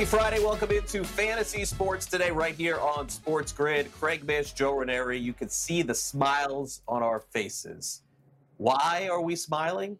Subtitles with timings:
[0.00, 0.40] Happy Friday.
[0.42, 3.92] Welcome into Fantasy Sports today, right here on Sports Grid.
[3.92, 5.18] Craig Mish, Joe Ranieri.
[5.18, 8.00] You can see the smiles on our faces.
[8.56, 9.98] Why are we smiling?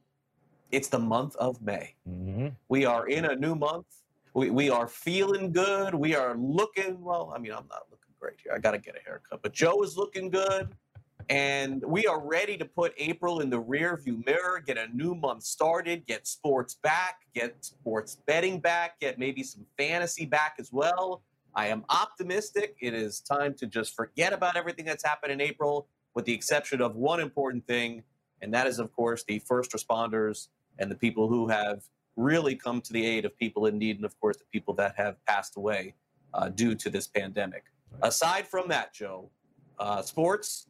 [0.72, 1.96] It's the month of May.
[2.08, 2.48] Mm-hmm.
[2.70, 3.84] We are in a new month.
[4.32, 5.94] We, we are feeling good.
[5.94, 8.54] We are looking, well, I mean, I'm not looking great here.
[8.54, 10.70] I got to get a haircut, but Joe is looking good.
[11.28, 15.42] And we are ready to put April in the rearview mirror, get a new month
[15.42, 21.22] started, get sports back, get sports betting back, get maybe some fantasy back as well.
[21.54, 22.76] I am optimistic.
[22.80, 26.80] It is time to just forget about everything that's happened in April, with the exception
[26.80, 28.02] of one important thing,
[28.40, 31.82] and that is, of course, the first responders and the people who have
[32.16, 34.94] really come to the aid of people in need, and of course, the people that
[34.96, 35.94] have passed away
[36.34, 37.64] uh, due to this pandemic.
[38.02, 39.30] Aside from that, Joe,
[39.78, 40.66] uh, sports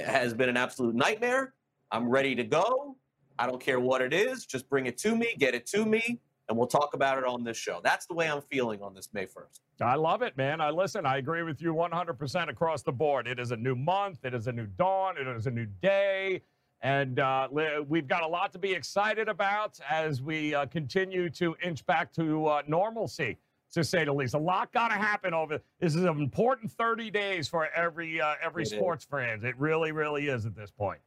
[0.00, 1.54] has been an absolute nightmare.
[1.90, 2.96] I'm ready to go.
[3.38, 4.46] I don't care what it is.
[4.46, 7.44] Just bring it to me, get it to me, and we'll talk about it on
[7.44, 7.80] this show.
[7.82, 9.60] That's the way I'm feeling on this May 1st.
[9.80, 10.60] I love it, man.
[10.60, 11.04] I listen.
[11.04, 13.26] I agree with you 100% across the board.
[13.26, 14.24] It is a new month.
[14.24, 15.16] It is a new dawn.
[15.18, 16.42] It is a new day.
[16.82, 17.48] And uh,
[17.88, 22.12] we've got a lot to be excited about as we uh, continue to inch back
[22.14, 23.38] to uh, normalcy
[23.72, 24.34] to say the least.
[24.34, 25.60] A lot got to happen over.
[25.80, 29.10] This is an important 30 days for every uh, every it sports is.
[29.10, 29.44] fans.
[29.44, 31.00] It really, really is at this point.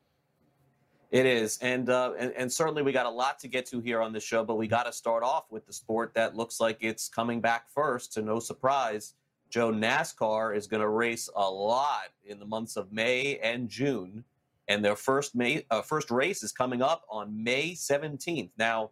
[1.12, 4.00] It is, and, uh, and and certainly we got a lot to get to here
[4.00, 6.78] on the show, but we got to start off with the sport that looks like
[6.82, 8.14] it's coming back first.
[8.14, 9.16] To no surprise,
[9.50, 14.24] Joe NASCAR is going to race a lot in the months of May and June,
[14.68, 18.52] and their first May uh, first race is coming up on May 17th.
[18.60, 18.92] Now,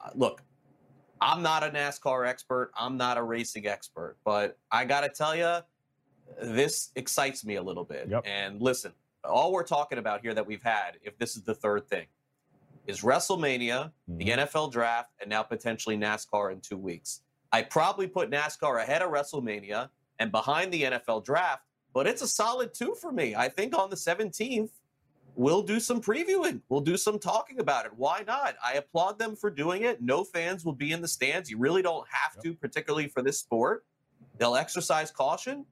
[0.00, 0.42] uh, look,
[1.20, 2.70] I'm not a NASCAR expert.
[2.76, 5.58] I'm not a racing expert, but I got to tell you,
[6.42, 8.08] this excites me a little bit.
[8.08, 8.24] Yep.
[8.26, 8.92] And listen,
[9.24, 12.06] all we're talking about here that we've had, if this is the third thing,
[12.86, 14.18] is WrestleMania, mm-hmm.
[14.18, 17.20] the NFL draft, and now potentially NASCAR in two weeks.
[17.52, 21.62] I probably put NASCAR ahead of WrestleMania and behind the NFL draft,
[21.94, 23.34] but it's a solid two for me.
[23.34, 24.70] I think on the 17th,
[25.38, 26.60] we'll do some previewing.
[26.68, 27.92] We'll do some talking about it.
[27.96, 28.56] Why not?
[28.62, 30.02] I applaud them for doing it.
[30.02, 31.48] No fans will be in the stands.
[31.48, 32.44] You really don't have yep.
[32.44, 33.84] to, particularly for this sport.
[34.36, 35.64] They'll exercise caution,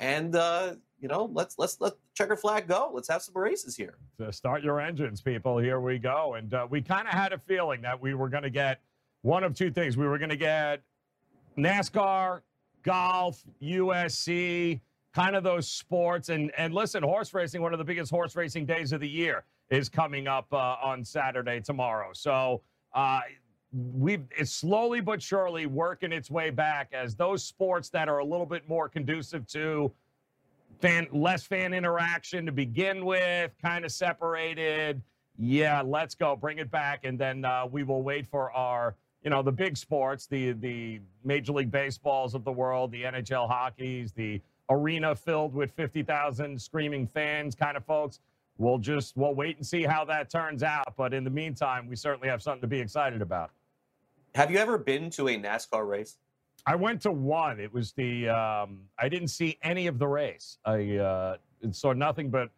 [0.00, 2.90] and uh, you know, let's let's let checker flag go.
[2.92, 3.98] Let's have some races here.
[4.18, 5.58] So start your engines, people.
[5.58, 6.34] Here we go.
[6.34, 8.80] And uh, we kind of had a feeling that we were going to get
[9.22, 9.96] one of two things.
[9.96, 10.82] We were going to get
[11.58, 12.40] NASCAR,
[12.82, 14.80] golf, UFC
[15.14, 16.28] kind of those sports.
[16.28, 19.44] And and listen, horse racing, one of the biggest horse racing days of the year,
[19.70, 22.10] is coming up uh, on Saturday tomorrow.
[22.12, 22.62] So
[22.94, 23.20] uh,
[23.72, 28.24] we it's slowly but surely working its way back as those sports that are a
[28.24, 29.92] little bit more conducive to
[30.80, 35.00] fan less fan interaction to begin with, kind of separated.
[35.36, 39.30] Yeah, let's go, bring it back, and then uh, we will wait for our you
[39.30, 44.12] know the big sports, the the Major League Baseballs of the world, the NHL hockeys,
[44.12, 48.20] the arena filled with 50,000 screaming fans kind of folks.
[48.56, 50.94] We'll just we'll wait and see how that turns out.
[50.96, 53.50] But in the meantime, we certainly have something to be excited about.
[54.34, 56.18] Have you ever been to a NASCAR race?
[56.66, 57.58] I went to one.
[57.58, 60.58] It was the um, I didn't see any of the race.
[60.64, 61.36] I uh,
[61.72, 62.50] saw nothing but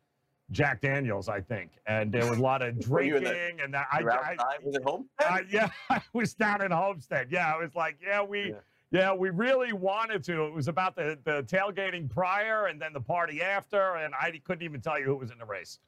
[0.50, 3.25] Jack Daniels, I think, and there was a lot of drinking.
[3.25, 5.27] the, and that, I, I, was it Homestead?
[5.27, 7.28] Uh, yeah, I was down in Homestead.
[7.31, 8.50] Yeah, I was like, yeah, we.
[8.50, 8.56] Yeah
[8.91, 10.44] yeah, we really wanted to.
[10.47, 14.64] It was about the, the tailgating prior and then the party after, and I couldn't
[14.64, 15.78] even tell you who was in the race.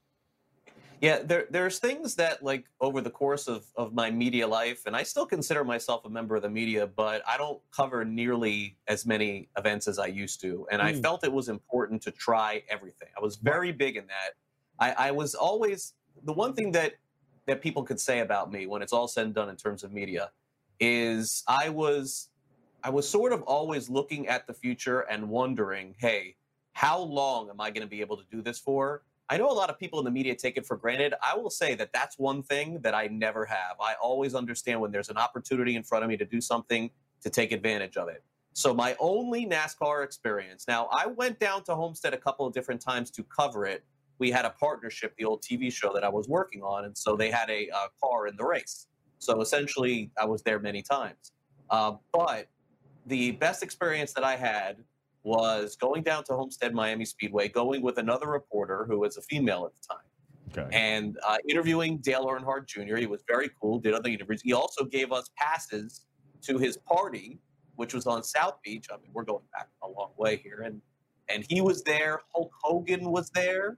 [1.01, 4.97] Yeah, there, there's things that, like, over the course of, of my media life, and
[4.97, 9.07] I still consider myself a member of the media, but I don't cover nearly as
[9.07, 10.67] many events as I used to.
[10.73, 10.87] And mm.
[10.87, 11.01] I hmm.
[11.01, 13.09] felt it was important to try everything.
[13.17, 14.35] I was very big in that.
[14.81, 15.95] I, I was always
[16.25, 16.95] the one thing that
[17.47, 19.91] that people could say about me when it's all said and done in terms of
[19.91, 20.31] media
[20.81, 22.29] is I was
[22.89, 26.37] I was sort of always looking at the future and wondering, hey,
[26.73, 29.03] how long am I going to be able to do this for?
[29.29, 31.13] I know a lot of people in the media take it for granted.
[31.23, 33.77] I will say that that's one thing that I never have.
[33.79, 36.89] I always understand when there's an opportunity in front of me to do something
[37.21, 38.25] to take advantage of it.
[38.55, 40.65] So my only NASCAR experience.
[40.67, 43.85] Now, I went down to Homestead a couple of different times to cover it,
[44.19, 47.17] we had a partnership, the old TV show that I was working on, and so
[47.17, 47.69] they had a
[48.03, 48.87] car in the race.
[49.19, 51.33] So essentially, I was there many times.
[51.69, 52.49] Uh, but
[53.09, 54.85] the best experience that I had
[55.25, 59.67] was going down to Homestead Miami Speedway, going with another reporter who was a female
[59.67, 60.05] at the time.
[60.67, 60.77] Okay.
[60.77, 62.97] And uh, interviewing Dale Earnhardt Jr.
[62.97, 64.41] He was very cool, did other interviews.
[64.43, 66.07] He also gave us passes
[66.43, 67.39] to his party,
[67.77, 68.87] which was on South Beach.
[68.91, 70.63] I mean, we're going back a long way here.
[70.65, 70.81] And
[71.29, 72.21] and he was there.
[72.35, 73.77] Hulk Hogan was there.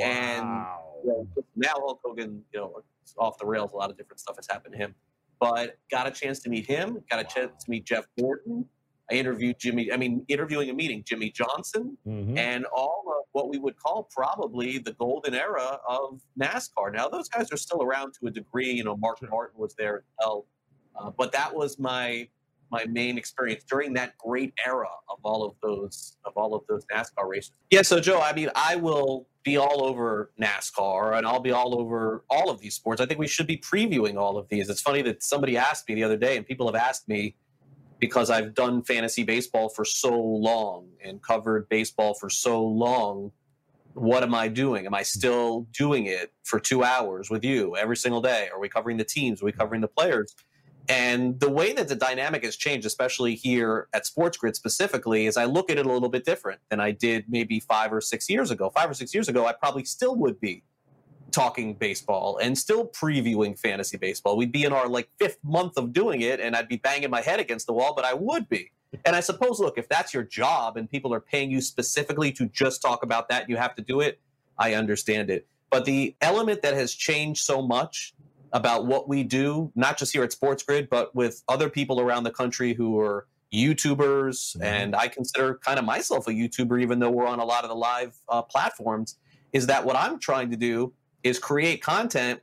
[0.00, 0.82] And Wow.
[1.04, 2.82] you know, now Hulk Hogan, you know,
[3.16, 3.72] off the rails.
[3.72, 4.94] A lot of different stuff has happened to him.
[5.40, 7.02] But got a chance to meet him.
[7.10, 8.66] Got a chance to meet Jeff Gordon.
[9.10, 9.90] I interviewed Jimmy.
[9.92, 12.38] I mean, interviewing a meeting Jimmie Johnson Mhm.
[12.38, 16.92] and all of what we would call probably the golden era of NASCAR.
[16.92, 18.70] Now, those guys are still around to a degree.
[18.70, 19.18] You know, Mark.
[19.28, 20.46] Martin was there as well,
[20.94, 22.28] uh, but that was my
[22.70, 26.84] my main experience during that great era of all of those of all of those
[26.92, 27.52] NASCAR races.
[27.70, 31.80] Yeah, so Joe, I mean, I will be all over NASCAR and I'll be all
[31.80, 33.00] over all of these sports.
[33.00, 34.68] I think we should be previewing all of these.
[34.68, 37.36] It's funny that somebody asked me the other day, and people have asked me
[37.98, 43.32] because I've done fantasy baseball for so long and covered baseball for so long.
[43.94, 44.86] What am I doing?
[44.86, 48.48] Am I still doing it for two hours with you every single day?
[48.52, 49.42] Are we covering the teams?
[49.42, 50.34] Are we covering the players?
[50.90, 55.36] And the way that the dynamic has changed, especially here at Sports Grid specifically, is
[55.36, 58.28] I look at it a little bit different than I did maybe five or six
[58.28, 58.70] years ago.
[58.70, 60.64] Five or six years ago, I probably still would be
[61.30, 64.36] talking baseball and still previewing fantasy baseball.
[64.36, 67.20] We'd be in our like fifth month of doing it, and I'd be banging my
[67.20, 68.72] head against the wall, but I would be.
[69.04, 72.46] And I suppose, look, if that's your job and people are paying you specifically to
[72.46, 74.18] just talk about that, you have to do it.
[74.58, 75.46] I understand it.
[75.70, 78.12] But the element that has changed so much
[78.52, 82.24] about what we do, not just here at Sports Grid, but with other people around
[82.24, 84.62] the country who are YouTubers, Mhm.
[84.62, 87.68] and I consider kind of myself a YouTuber, even though we're on a lot of
[87.70, 89.18] the live uh, platforms,
[89.52, 90.92] is that what I'm trying to do
[91.22, 92.40] is create content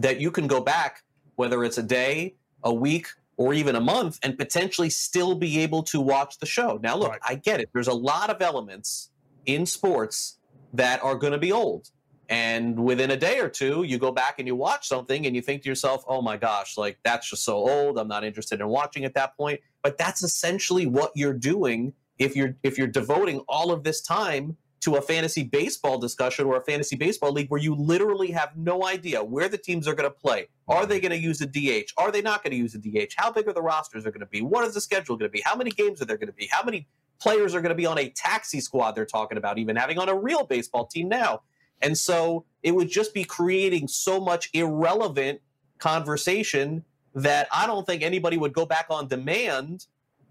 [0.00, 1.02] that you can go back,
[1.36, 2.34] whether it's a day,
[2.64, 3.06] a week,
[3.36, 6.78] or even a month, and potentially still be able to watch the show.
[6.82, 7.20] Now, look, Right.
[7.22, 7.68] I get it.
[7.72, 9.10] There's a lot of elements
[9.44, 10.38] in sports
[10.72, 11.90] that are going to be old.
[12.28, 15.42] And within a day or two, you go back and you watch something and you
[15.42, 17.98] think to yourself, oh my gosh, like that's just so old.
[17.98, 19.60] I'm not interested in watching at that point.
[19.82, 24.56] But that's essentially what you're doing if you're if you're devoting all of this time
[24.80, 28.84] to a fantasy baseball discussion or a fantasy baseball league where you literally have no
[28.86, 30.48] idea where the teams are going to play.
[30.68, 31.90] Are they going to use a DH?
[31.96, 33.12] Are they not going to use a DH?
[33.16, 34.42] How big are the rosters are going to be?
[34.42, 35.42] What is the schedule going to be?
[35.44, 36.48] How many games are there going to be?
[36.50, 36.86] How many
[37.20, 40.08] players are going to be on a taxi squad they're talking about even having on
[40.08, 41.42] a real baseball team now?
[41.82, 45.40] And so it would just be creating so much irrelevant
[45.78, 46.84] conversation
[47.14, 49.86] that I don't think anybody would go back on demand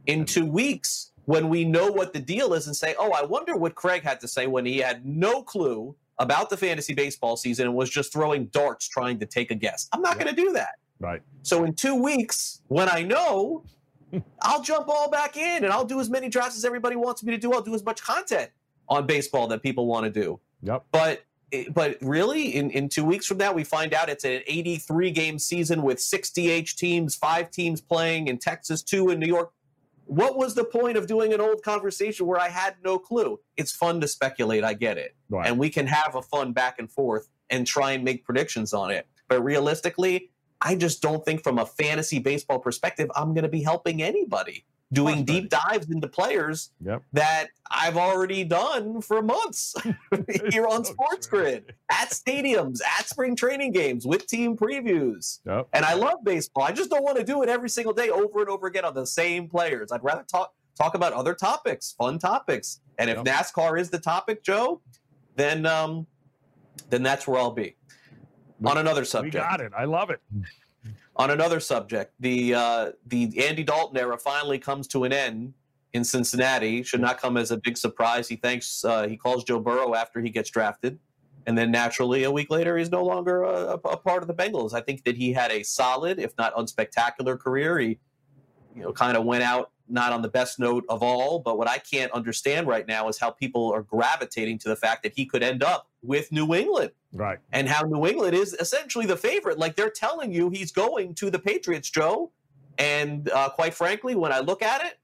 [0.05, 3.55] in two weeks when we know what the deal is and say, oh, I wonder
[3.55, 7.65] what Craig had to say when he had no clue about the fantasy baseball season
[7.67, 9.87] and was just throwing darts trying to take a guess.
[9.91, 10.23] I'm not Yeah.
[10.25, 10.75] going to do that.
[10.99, 11.21] Right.
[11.41, 13.63] So in two weeks, when I know,
[14.43, 17.31] I'll jump all back in and I'll do as many drafts as everybody wants me
[17.31, 17.51] to do.
[17.53, 18.51] I'll do as much content
[18.87, 20.39] on baseball that people want to do.
[20.61, 20.85] Yep.
[20.91, 21.23] But
[21.73, 25.39] but really, in, in two weeks from now, we find out it's an 83 game
[25.39, 29.51] season with 60H teams, five teams playing in Texas, two in New York.
[30.05, 33.39] What was the point of doing an old conversation where I had no clue?
[33.57, 34.63] It's fun to speculate.
[34.63, 35.47] I get it Right.
[35.47, 38.91] and we can have a fun back and forth and try and make predictions on
[38.91, 39.07] it.
[39.27, 40.29] But realistically,
[40.61, 44.65] I just don't think from a fantasy baseball perspective, I'm going to be helping anybody
[44.95, 47.03] doing deep dives into players Yep.
[47.13, 49.75] that I've already done for months
[50.49, 51.39] here on So Sports true.
[51.41, 55.39] Grid, at stadiums, at spring training games, with team previews.
[55.45, 55.67] Yep.
[55.73, 56.63] And I love baseball.
[56.63, 58.93] I just don't want to do it every single day over and over again on
[58.95, 59.91] the same players.
[59.91, 62.81] I'd rather talk talk about other topics, fun topics.
[62.97, 63.25] And if Yep.
[63.25, 64.81] NASCAR is the topic, Joe,
[65.35, 66.07] then um,
[66.89, 67.75] then that's where I'll be.
[68.59, 69.35] We- on another subject.
[69.35, 69.71] We got it.
[69.77, 70.21] I love it.
[71.15, 75.53] On another subject, the uh, the Andy Dalton era finally comes to an end
[75.93, 76.83] in Cincinnati.
[76.83, 78.27] Should not come as a big surprise.
[78.27, 80.99] He thanks uh, he calls Joe Burrow after he gets drafted,
[81.45, 84.73] and then naturally a week later he's no longer a, a part of the Bengals.
[84.73, 87.79] I think that he had a solid, if not unspectacular, career.
[87.79, 87.99] He
[88.75, 91.39] you know kind of went out not on the best note of all.
[91.39, 95.03] But what I can't understand right now is how people are gravitating to the fact
[95.03, 97.39] that he could end up with New England Right.
[97.51, 99.57] and how New England is essentially the favorite.
[99.59, 102.31] Like they're telling you he's going to the Patriots, Joe.
[102.77, 104.99] And uh, quite frankly, when I look at it,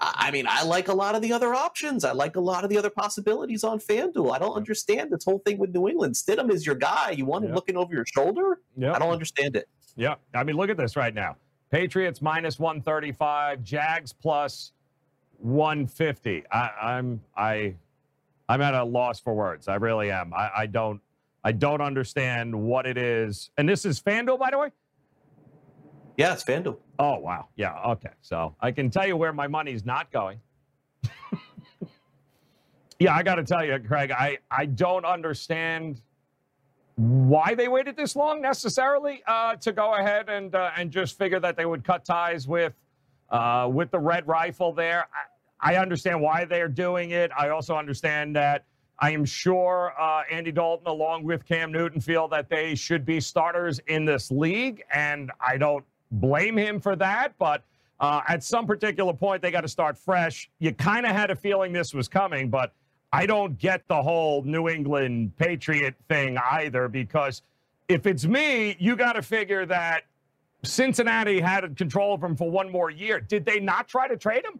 [0.00, 2.04] I mean, I like a lot of the other options.
[2.04, 4.34] I like a lot of the other possibilities on FanDuel.
[4.34, 6.14] I don't understand this whole thing with New England.
[6.14, 7.10] Stidham is your guy.
[7.12, 7.54] You want him Yeah.
[7.54, 8.60] looking over your shoulder?
[8.76, 8.92] Yeah.
[8.92, 9.68] I don't understand it.
[9.96, 10.16] Yeah.
[10.34, 11.36] I mean, look at this right now.
[11.74, 14.70] Patriots minus 135, Jags plus
[15.38, 16.44] 150.
[16.52, 17.74] I, I'm I
[18.48, 19.66] I'm at a loss for words.
[19.66, 20.32] I really am.
[20.32, 21.00] I, I don't.
[21.42, 23.50] I don't understand what it is.
[23.58, 24.68] And this is FanDuel, by the way.
[26.16, 26.76] Yeah, it's FanDuel.
[27.00, 27.48] Oh wow.
[27.56, 27.76] Yeah.
[27.88, 28.12] Okay.
[28.22, 30.38] So I can tell you where my money's not going.
[33.00, 34.12] yeah, I got to tell you, Craig.
[34.12, 36.02] I I don't understand
[36.96, 41.40] why they waited this long necessarily uh, to go ahead and uh, and just figure
[41.40, 42.72] that they would cut ties with
[43.30, 45.06] uh, with the red rifle there.
[45.60, 47.30] I, I, understand why they're doing it.
[47.36, 48.64] I also understand that
[49.00, 53.20] I am sure uh, Andy Dalton, along with Cam Newton, feel that they should be
[53.20, 57.32] starters in this league, and I don't blame him for that.
[57.38, 57.64] But
[57.98, 60.48] uh, at some particular point, they got to start fresh.
[60.60, 62.72] You kind of had a feeling this was coming, but
[63.14, 67.42] I don't get the whole New England Patriot thing either because
[67.86, 70.02] if it's me, you got to figure that
[70.64, 73.20] Cincinnati had control of him for one more year.
[73.20, 74.58] Did they not try to trade him?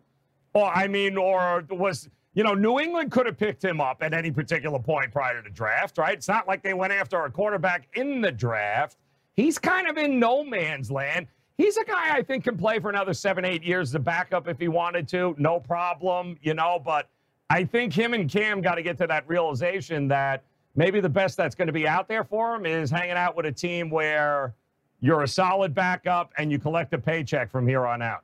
[0.53, 4.15] Or, I mean, or was, you know, New England could have picked him up at
[4.15, 6.15] any particular point prior to the draft, right?
[6.15, 8.99] It's not like they went after a quarterback in the draft.
[9.35, 11.27] He's kind of in no man's land.
[11.59, 14.47] He's a guy I think can play for another seven, eight years as a backup
[14.47, 15.35] if he wanted to.
[15.39, 17.09] No problem, you know, but
[17.51, 21.37] I think him and Cam got to get to that realization that maybe the best
[21.37, 24.55] that's going to be out there for him is hanging out with a team where
[25.01, 28.23] you're a solid backup and you collect a paycheck from here on out.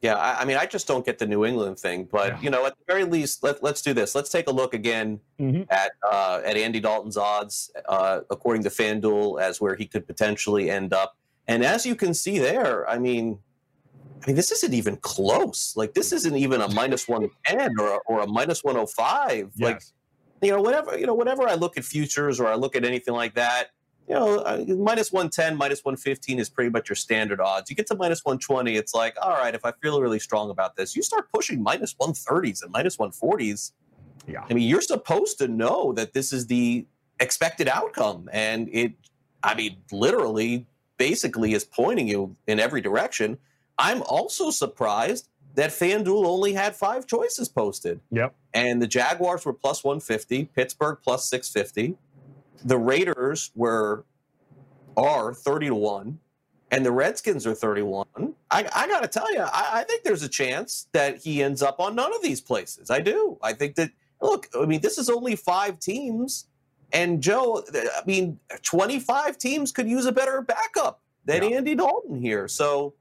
[0.00, 2.40] Yeah, I, I mean, I just don't get the New England thing, but yeah.
[2.40, 4.14] you know, at the very least, let, us do this.
[4.14, 5.62] Let's take a look again mm-hmm.
[5.68, 10.70] at uh, at Andy Dalton's odds, uh, according to FanDuel, as where he could potentially
[10.70, 11.16] end up.
[11.48, 13.40] And as you can see there, I mean,
[14.22, 15.74] I mean, this isn't even close.
[15.76, 19.50] Like this isn't even a minus one ten or a, or a 105.
[19.54, 19.54] Yes.
[19.58, 19.82] Like
[20.42, 23.14] you know, whatever you know, whenever I look at futures or I look at anything
[23.14, 23.70] like that,
[24.08, 27.70] you know, uh, minus one ten, minus one fifteen is pretty much your standard odds.
[27.70, 30.50] You get to minus one twenty, it's like, all right, if I feel really strong
[30.50, 33.72] about this, you start pushing minus minus one thirties and minus minus one forties.
[34.26, 36.86] Yeah, I mean, you're supposed to know that this is the
[37.20, 38.92] expected outcome, and it,
[39.42, 40.66] I mean, literally,
[40.98, 43.38] basically, is pointing you in every direction
[43.80, 48.00] I'm also surprised that FanDuel only had five choices posted.
[48.10, 48.34] Yep.
[48.52, 51.96] And the Jaguars were plus 150, Pittsburgh plus 650.
[52.64, 54.04] The Raiders were
[54.96, 56.18] are 30 to 1,
[56.70, 58.06] and the Redskins are 31.
[58.50, 61.62] I, I got to tell you, I, I think there's a chance that he ends
[61.62, 62.90] up on none of these places.
[62.90, 63.38] I do.
[63.42, 66.48] I think that, look, I mean, this is only five teams.
[66.92, 71.56] And Joe, I mean, 25 teams could use a better backup than yeah.
[71.56, 72.46] Andy Dalton here.
[72.46, 72.94] So,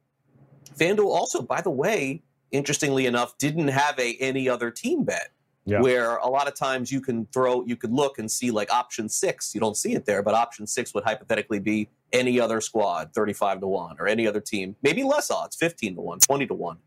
[0.80, 5.30] FanDuel also, by the way, interestingly enough, didn't have a any other team bet.
[5.66, 5.82] Yeah.
[5.82, 9.08] Where a lot of times you can throw, you could look and see like option
[9.08, 9.54] six.
[9.54, 13.60] You don't see it there, but option six would hypothetically be any other squad, 35
[13.60, 16.78] to 1, or any other team, maybe less odds, 15 to 1, 20 to 1.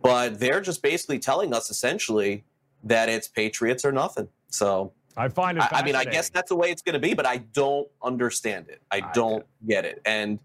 [0.00, 2.44] But they're just basically telling us essentially
[2.84, 4.28] that it's Patriots or nothing.
[4.48, 5.64] So I find it.
[5.64, 7.88] I, I mean, I guess that's the way it's going to be, but I don't
[8.02, 8.80] understand it.
[8.90, 10.00] I, I don't get it.
[10.06, 10.38] And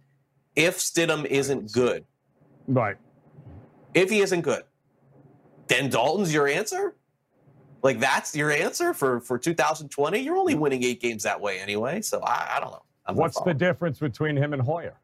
[0.56, 2.06] if Stidham isn't good,
[2.67, 2.98] Right.
[3.93, 4.63] If he isn't good,
[5.67, 6.96] then Dalton's your answer.
[7.82, 10.20] Like that's your answer for for 2020.
[10.20, 12.01] You're only winning eight games that way anyway.
[12.01, 12.84] So I, I don't know.
[13.05, 14.98] I'm What's the difference between him and Hoyer?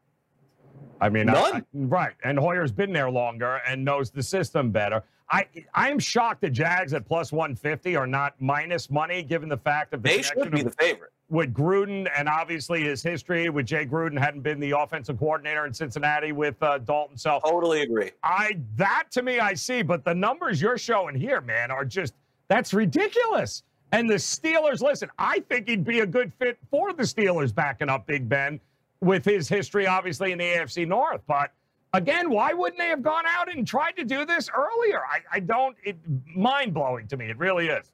[1.02, 1.56] I mean, none.
[1.56, 2.14] I, right.
[2.24, 5.02] And Hoyer's been there longer and knows the system better.
[5.30, 9.90] I I'm shocked the Jags at plus 150 are not minus money, given the fact
[9.92, 13.86] that the they should be the favorite with Gruden and obviously his history with Jay
[13.86, 17.16] Gruden hadn't been the offensive coordinator in Cincinnati with uh, Dalton.
[17.16, 18.10] So totally agree.
[18.22, 22.14] I that to me I see, but the numbers you're showing here, man, are just
[22.48, 23.62] that's ridiculous.
[23.92, 27.88] And the Steelers, listen, I think he'd be a good fit for the Steelers backing
[27.88, 28.60] up Big Ben
[29.00, 31.22] with his history, obviously in the AFC North.
[31.26, 31.52] But
[31.92, 35.00] again, why wouldn't they have gone out and tried to do this earlier?
[35.00, 35.76] I, I don't.
[35.84, 35.96] It
[36.34, 37.26] mind blowing to me.
[37.26, 37.90] It really is.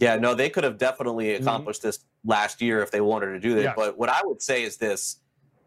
[0.00, 1.42] Yeah, no, they could have definitely mm-hmm.
[1.42, 1.88] accomplished mm-hmm.
[1.88, 3.62] this last year if they wanted to do that.
[3.62, 3.72] Yeah.
[3.76, 5.18] But what I would say is this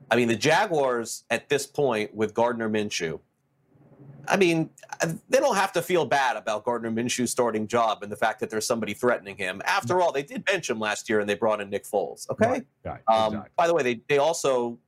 [0.09, 3.19] I mean, the Jaguars at this point with Gardner Minshew,
[4.27, 4.69] I mean,
[5.29, 8.49] they don't have to feel bad about Gardner Minshew's starting job and the fact that
[8.49, 9.61] there's somebody threatening him.
[9.65, 12.29] After all, they did bench him last year and they brought in Nick Foles.
[12.29, 12.47] Okay.
[12.47, 12.65] Right.
[12.83, 13.01] Right.
[13.07, 13.51] Um, exactly.
[13.55, 14.79] By the way, they, they also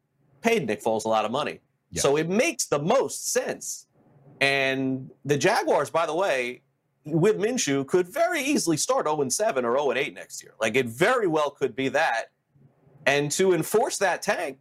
[0.41, 1.59] paid Nick Foles a lot of money.
[1.97, 2.01] Yeah.
[2.01, 3.87] So it makes the most sense.
[4.39, 6.61] And the Jaguars, by the way,
[7.05, 10.53] with Minshew could very easily start 0 7 or 0 8 next year.
[10.59, 12.25] Like it very well could be that.
[13.05, 14.59] And to enforce that tank,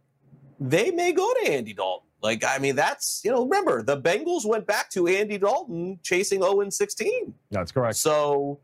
[0.59, 2.07] they may go to Andy Dalton.
[2.23, 6.41] Like, I mean, that's, you know, remember, the Bengals went back to Andy Dalton chasing
[6.41, 7.33] 0 16.
[7.51, 7.97] That's correct.
[7.97, 8.61] So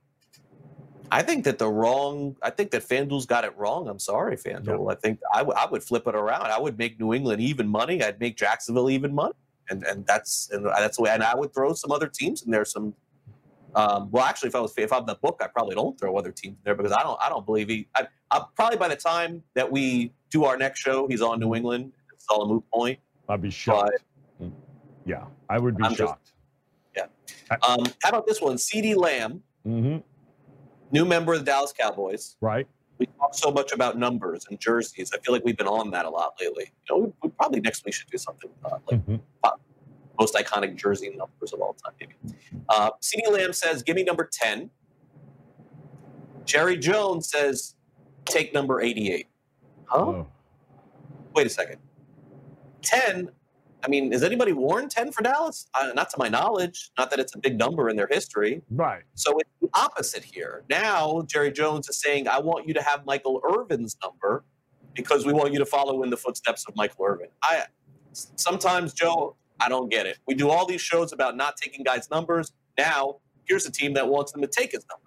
[1.13, 3.87] I think that the wrong, I think that FanDuel's got it wrong.
[3.87, 4.91] I'm sorry, FanDuel.
[4.91, 6.47] I think I, w- I would flip it around.
[6.47, 8.01] I would make New England even money.
[8.03, 9.33] I'd make Jacksonville even money.
[9.69, 11.11] And, and that's and that's the way.
[11.11, 12.93] And I would throw some other teams in there, some
[13.75, 16.31] Um, well, actually, if I was if I'm the book, I probably don't throw other
[16.31, 17.87] teams in there because I don't I don't believe he.
[17.95, 21.55] I, I probably by the time that we do our next show, he's on New
[21.55, 21.93] England.
[22.13, 22.99] It's all a moot point.
[23.29, 24.03] I'd be shocked.
[25.05, 26.29] yeah, I would be I'm just- shocked.
[27.67, 28.55] Um, how about this one?
[28.55, 29.97] CeeDee Lamb, hmm
[30.93, 32.37] new member of the Dallas Cowboys.
[32.39, 32.67] Right.
[32.99, 35.11] We talk so much about numbers and jerseys.
[35.13, 36.71] I feel like we've been on that a lot lately.
[36.89, 39.19] You know, we, we probably next week should do something uh, like Mhm.
[40.19, 42.13] most iconic jersey numbers of all time, maybe.
[42.69, 44.69] Uh, CeeDee Lamb says, "Give me number 10.
[46.45, 47.75] Jerry Jones says,
[48.25, 49.27] "Take number 88."
[49.85, 49.97] Huh?
[49.99, 50.27] Oh.
[51.35, 51.79] Wait a second.
[52.83, 53.31] 10.
[53.83, 55.67] I mean, has anybody worn 10 for Dallas?
[55.73, 56.91] Uh, not to my knowledge.
[56.97, 58.61] Not that it's a big number in their history.
[58.71, 59.03] Right.
[59.15, 60.63] So it's the opposite here.
[60.69, 64.45] Now Jerry Jones is saying, "I want you to have Michael Irvin's number
[64.93, 67.63] because we want you to follow in the footsteps of Michael Irvin." I
[68.13, 70.19] sometimes, Joe, I don't get it.
[70.27, 72.53] We do all these shows about not taking guys' numbers.
[72.77, 75.03] Now here's a team that wants them to take his number.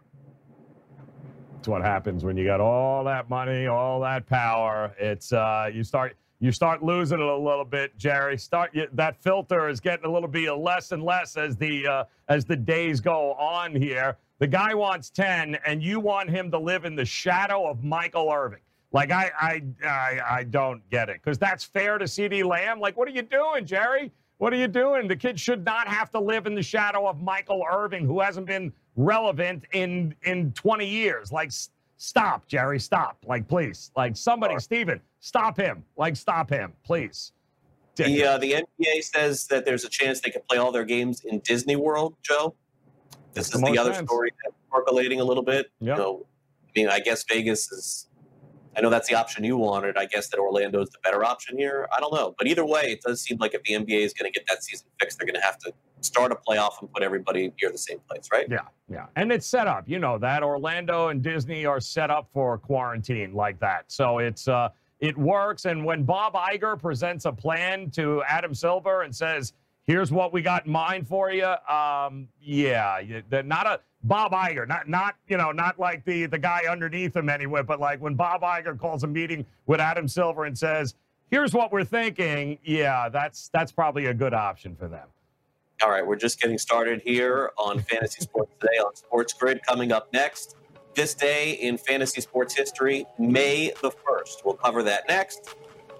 [1.59, 4.95] It's what happens when you got all that money, all that power.
[4.99, 8.37] It's uh, you start you start losing it a little bit, Jerry.
[8.37, 12.45] Start that filter is getting a little bit less and less as the uh, as
[12.45, 14.17] the days go on here.
[14.39, 18.31] The guy wants ten, and you want him to live in the shadow of Michael
[18.31, 18.59] Irvin.
[18.93, 22.81] Like I I I, I don't get it because that's fair to CeeDee Lamb.
[22.81, 24.13] Like what are you doing, Jerry?
[24.39, 25.09] What are you doing?
[25.09, 28.47] The kid should not have to live in the shadow of Michael Irvin, who hasn't
[28.47, 31.33] been relevant in in 20 years.
[31.33, 31.51] Like,
[31.97, 33.19] stop, Jerry, stop.
[33.27, 34.61] Like, please, like somebody, Sure.
[34.61, 35.85] Steven, stop him.
[35.97, 37.33] Like, stop him, please.
[37.97, 41.23] The uh, the NBA says that there's a chance they could play all their games
[41.25, 42.15] in Disney World.
[42.23, 42.55] Joe,
[43.33, 44.07] this Makes is the the other sense.
[44.09, 45.71] story that's percolating a little bit.
[45.81, 45.97] Yep.
[45.97, 46.27] You know,
[46.65, 48.09] I mean, I guess Vegas is.
[48.77, 49.97] I know that's the option you wanted.
[49.97, 51.89] I guess that Orlando is the better option here.
[51.97, 54.31] I don't know, but either way, it does seem like if the NBA is going
[54.31, 57.03] to get that season fixed, they're going to have to start a playoff and put
[57.03, 58.47] everybody near the same place, right?
[58.51, 59.07] Yeah, yeah.
[59.17, 59.89] And it's set up.
[59.89, 63.85] You know that Orlando and Disney are set up for quarantine like that.
[63.89, 64.69] So it's uh
[65.01, 65.67] it works.
[65.67, 69.53] And when Bob Iger presents a plan to Adam Silver and says,
[69.87, 74.89] "Here's what we got in mind for you," um, yeah, not a Bob Iger, not
[74.89, 78.43] not you know not like the the guy underneath him anyway, but like when Bob
[78.43, 80.95] Iger calls a meeting with Adam Silver and says,
[81.31, 85.09] "Here's what we're thinking," yeah, that's that's probably a good option for them.
[85.83, 89.61] All right, we're just getting started here on Fantasy Sports Today on Sports Grid.
[89.67, 90.57] Coming up next,
[90.95, 94.45] this day in fantasy sports history, May the 1st.
[94.45, 95.55] We'll cover that next,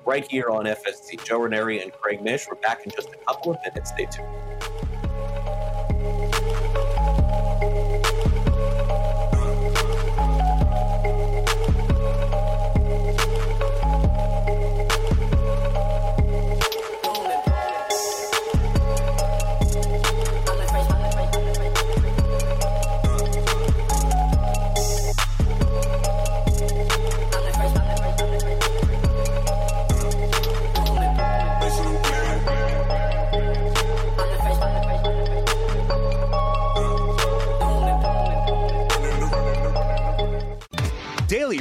[0.07, 1.23] right here on FSC.
[1.25, 2.47] Joe Ranieri and Craig Mish.
[2.49, 3.91] We're back in just a couple of minutes.
[3.91, 4.56] Stay tuned.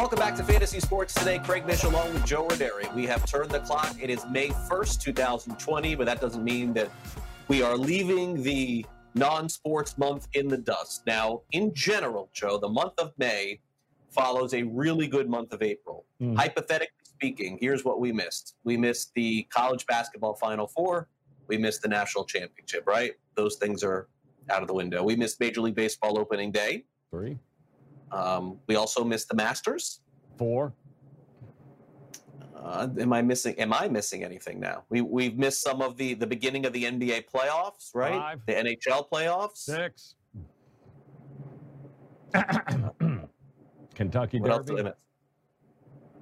[0.00, 1.38] welcome back to Fantasy Sports Today.
[1.40, 2.86] Craig Mish along with Joe Ranieri.
[2.94, 3.94] We have turned the clock.
[4.00, 6.88] It is May 1st, 2020, but that doesn't mean that
[7.48, 11.02] we are leaving the non sports month in the dust.
[11.06, 13.60] Now, in general, Joe, the month of May
[14.08, 16.06] follows a really good month of April.
[16.18, 16.34] Mhm.
[16.34, 21.08] Hypothetically speaking, here's what we missed we missed the college basketball Final Four,
[21.46, 23.16] we missed the national championship, right?
[23.34, 24.08] Those things are
[24.48, 25.02] out of the window.
[25.02, 26.86] We missed Major League Baseball opening day.
[27.10, 27.38] Three,
[28.12, 30.00] Um, we also missed the Masters.
[30.36, 30.72] four.
[32.56, 33.54] Uh, am I missing?
[33.58, 34.84] Am I missing anything now?
[34.90, 38.12] We we've missed some of the the beginning of the NBA playoffs, right?
[38.12, 38.40] Five.
[38.46, 39.56] The NHL playoffs.
[39.58, 40.14] Six.
[43.94, 44.90] Kentucky What Derby.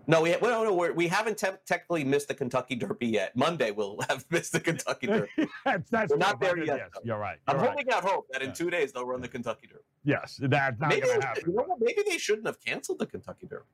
[0.07, 3.37] No, we well, no, we're, we haven't te- technically missed the Kentucky Derby yet.
[3.37, 5.29] Monday we'll have missed the Kentucky Derby.
[5.67, 7.39] that's that's We're not there yet, Yes, you're right.
[7.47, 7.71] I'm You're right.
[7.75, 8.55] holding out hope that in Yeah.
[8.55, 9.83] two days they'll run the Kentucky Derby.
[10.09, 11.43] Yes, that's not Maybe going to happen.
[11.51, 13.65] you know maybe they shouldn't have canceled the Kentucky Derby.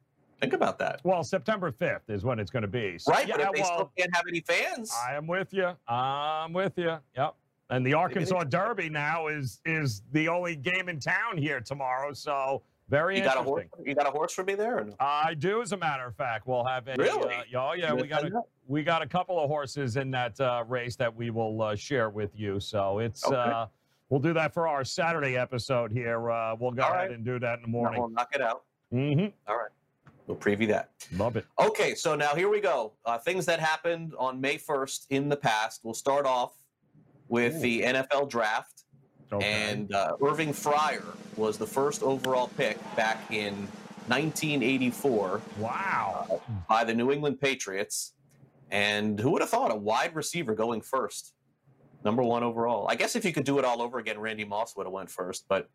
[0.40, 1.00] Think about that.
[1.04, 2.98] Well, September 5th is when it's going to be.
[2.98, 5.54] So, Right, Yeah, but if they well, still can't have any fans, I am with
[5.54, 5.70] you.
[5.86, 6.96] I'm with you.
[7.16, 7.34] Yep.
[7.70, 12.12] And the Arkansas Derby now is is the only game in town here tomorrow.
[12.12, 13.68] So very you got a interesting.
[13.72, 13.86] horse.
[13.86, 14.84] You got a horse for me there?
[14.84, 14.94] No?
[14.98, 16.48] I do, as a matter of fact.
[16.48, 16.96] We'll have a.
[16.98, 17.32] Really?
[17.54, 18.42] Uh, oh yeah, You we got a, that?
[18.66, 22.10] we got a couple of horses in that uh, race that we will uh, share
[22.10, 22.58] with you.
[22.58, 23.64] So it's Okay.
[24.14, 26.30] Uh, we'll do that for our Saturday episode here.
[26.30, 27.10] Uh, we'll go All ahead right.
[27.12, 28.00] and do that in the No, morning.
[28.00, 28.62] we'll knock it out.
[28.90, 29.70] hmm All right.
[30.26, 30.90] We'll preview that.
[31.12, 31.44] Love it.
[31.58, 32.94] Okay, so now here we go.
[33.04, 35.80] Uh, things that happened on May 1st in the past.
[35.84, 36.54] We'll start off
[37.28, 37.60] with Ooh.
[37.60, 38.84] the NFL draft.
[39.32, 39.44] Okay.
[39.44, 41.04] And uh, Irving Fryar
[41.36, 43.54] was the first overall pick back in
[44.06, 46.40] 1984 wow.
[46.68, 48.14] by the New England Patriots.
[48.70, 51.34] And who would have thought a wide receiver going first?
[52.04, 52.86] Number one overall.
[52.88, 55.10] I guess if you could do it all over again, Randy Moss would have went
[55.10, 55.46] first.
[55.48, 55.68] But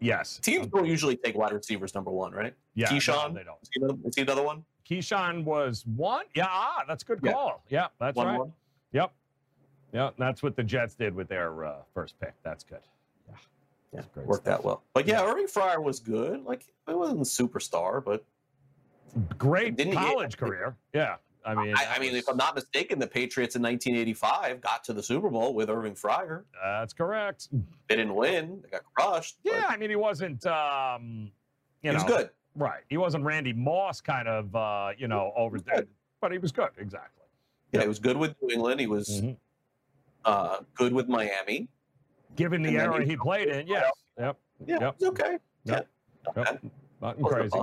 [0.00, 0.38] Yes.
[0.38, 2.54] teams don't usually take wide receivers number one, right?
[2.74, 2.88] Yeah.
[2.90, 3.34] no, Keyshawn?
[3.34, 3.58] they don't.
[3.62, 4.64] Is he another, is he another one?
[4.88, 6.24] Keyshawn was one.
[6.34, 7.32] Yeah, ah, that's a good Yeah.
[7.32, 7.62] call.
[7.68, 8.36] Yeah, that's one right.
[8.36, 8.52] more?
[8.92, 9.12] Yep.
[9.92, 10.14] Yep.
[10.18, 12.34] That's what the Jets did with their uh, first pick.
[12.42, 12.80] That's good.
[13.28, 13.36] Yeah.
[13.92, 14.60] Yeah, great worked stuff.
[14.60, 14.82] out well.
[14.94, 16.44] But yeah, Irving Fryar was good.
[16.44, 18.24] Like it wasn't a superstar, but
[19.36, 20.74] Great college career.
[20.94, 21.16] Yeah.
[21.44, 24.84] I mean, I, I mean, was- if I'm not mistaken, the Patriots in 1985 got
[24.84, 26.44] to the Super Bowl with Irving Fryar.
[26.62, 27.48] that's correct.
[27.88, 29.38] They didn't win; they got crushed.
[29.42, 29.64] Yeah.
[29.68, 31.30] I mean, he wasn't, um,
[31.82, 32.30] you he know, was good.
[32.54, 32.82] right.
[32.88, 35.84] He wasn't Randy Moss kind of, uh, you know, over there,
[36.20, 36.70] but he was good.
[36.78, 37.24] Exactly.
[37.72, 38.78] Yeah, he was good with New England.
[38.80, 39.36] He was Mhm.
[40.24, 41.68] uh, good with Miami.
[42.36, 43.90] Given the era he- he played in, yes.
[44.18, 44.38] Yep.
[44.66, 45.02] Yeah, Yep.
[45.02, 45.38] okay.
[45.64, 45.88] Yep.
[46.24, 46.64] Yeah, Yep.
[47.00, 47.60] Nothing crazy.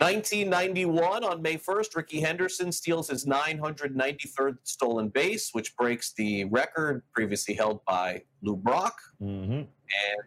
[0.00, 0.14] Above.
[0.14, 7.02] 1991 on May 1st, Rickey Henderson steals his 993rd stolen base, which breaks the record
[7.12, 8.96] previously held by Lou Brock.
[9.18, 9.62] hmm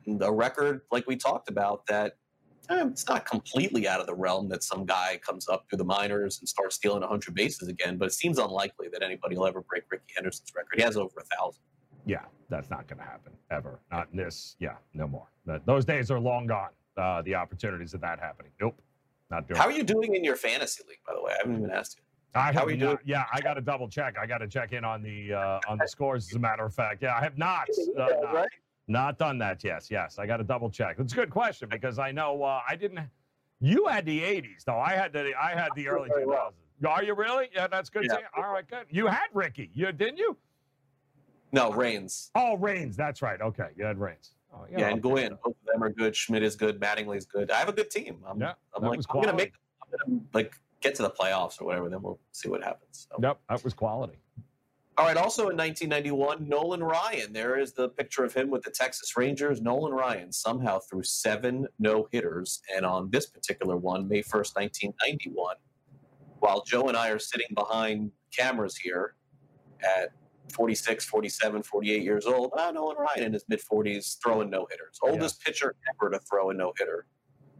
[0.06, 2.18] and a record like we talked about that
[2.70, 5.86] eh, it's not completely out of the realm that some guy comes up through the
[5.86, 9.62] minors and starts stealing 100 bases again but it seems unlikely that anybody will ever
[9.62, 11.62] break rickey henderson's record he has over a thousand
[12.06, 13.80] Yeah, that's not going to happen ever.
[13.90, 14.58] Not in this.
[14.60, 15.28] Yeah, no more.
[15.66, 16.72] Those days are long gone.
[16.98, 18.52] Uh, the opportunities of that happening.
[18.60, 18.82] Nope,
[19.34, 19.60] not doing.
[19.60, 21.98] how are you doing in your fantasy league by the way i haven't even asked
[21.98, 22.04] you
[22.36, 22.98] I how have are you not- doing?
[23.06, 24.16] Yeah, I got to double check.
[24.20, 26.28] I got to check in on the uh, on the scores.
[26.32, 28.50] As a matter of fact, yeah, I have not uh, not, right
[28.88, 29.64] not done that.
[29.64, 30.96] Yes, yes, I got to double check.
[30.98, 33.02] It's a good question because I know uh, I didn't.
[33.62, 34.80] You had the '80s though.
[34.80, 36.28] I had the I had the early Very 2000s.
[36.28, 36.54] well.
[36.92, 37.50] Are you really?
[37.54, 38.06] Yeah, that's good.
[38.06, 38.16] Yeah.
[38.16, 38.88] to- All right, good.
[38.90, 39.70] You had Rickey.
[39.76, 40.36] You didn't you?
[41.52, 42.96] no raines Oh, Raines.
[42.98, 43.40] That's right.
[43.42, 44.32] Okay, you had Raines.
[44.56, 47.18] Oh, yeah, and go in so- both of them are good schmidt is good Mattingly
[47.18, 49.90] is good i have a good team i'm, Yeah, I'm like i'm gonna make I'm
[50.08, 53.18] gonna, like get to the playoffs or whatever then we'll see what happens so.
[53.22, 54.20] Yep, that was quality.
[54.96, 55.18] All right.
[55.18, 57.34] Also in 1991, Nolan Ryan.
[57.34, 59.60] There is the picture of him with the Texas Rangers.
[59.60, 62.62] Nolan Ryan somehow threw seven no hitters.
[62.76, 65.56] And on this particular one, May 1st, 1991,
[66.40, 69.16] while Joe and I are sitting behind cameras here
[69.84, 70.12] at
[70.52, 75.00] 46, 47, 48 years old, ah, Nolan Ryan in his mid 40s throwing no hitters.
[75.02, 77.06] Oldest pitcher ever to throw a no hitter.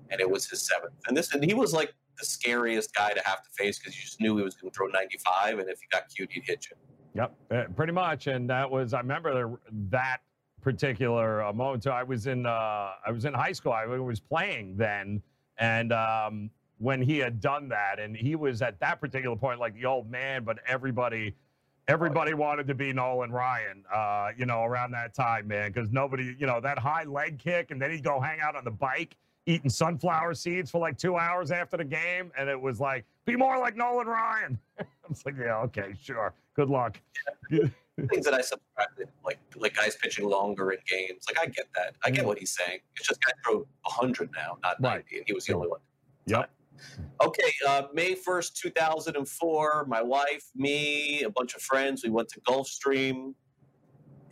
[0.10, 0.94] And it was his seventh.
[1.08, 4.02] And this, and he was like the scariest guy to have to face because you
[4.02, 5.60] just knew he was going to throw 95.
[5.60, 6.78] And if he got cute, he'd hit you.
[7.16, 8.28] Yep, uh, pretty much.
[8.28, 9.58] And that was I remember the,
[9.90, 10.20] that
[10.62, 11.84] particular uh, moment.
[11.84, 13.72] So I was in uh, I was in high school.
[13.72, 15.22] I was playing then,
[15.58, 19.76] and um, when he had done that, and he was at that particular point like
[19.76, 21.36] the old man, but everybody.
[21.88, 26.34] Everybody wanted to be Nolan Ryan, uh, you know, around that time, man, because nobody,
[26.40, 29.18] you know, that high leg kick, and then he'd go hang out on the bike
[29.46, 33.36] eating sunflower seeds for like two hours after the game, and it was like, be
[33.36, 34.58] more like Nolan Ryan.
[34.80, 37.00] I was like, yeah, okay, sure, good luck.
[37.52, 41.26] things that I subscribe to, like like guys pitching longer in games.
[41.28, 41.96] Like I get that.
[42.04, 42.80] I get what he's saying.
[42.96, 44.96] It's just guys throw hundred now, not Right.
[45.04, 45.80] ninety, and he was the only one.
[46.26, 46.50] Yep.
[47.24, 49.86] Okay, uh, May first, two thousand and four.
[49.88, 52.04] My wife, me, a bunch of friends.
[52.04, 53.34] We went to Gulfstream,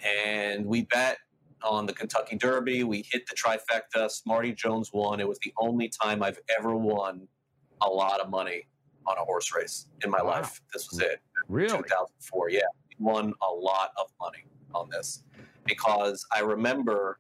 [0.06, 1.18] and we bet
[1.64, 2.84] on the Kentucky Derby.
[2.84, 4.10] We hit the trifecta.
[4.10, 5.20] Smarty Jones won.
[5.20, 7.28] It was the only time I've ever won
[7.82, 8.68] a lot of money
[9.06, 10.30] on a horse race in my Wow.
[10.42, 10.62] life.
[10.74, 11.20] This was it.
[11.48, 11.70] Really?
[11.78, 12.50] 2004.
[12.52, 15.24] Yeah, we won a lot of money on this
[15.66, 17.20] because I remember.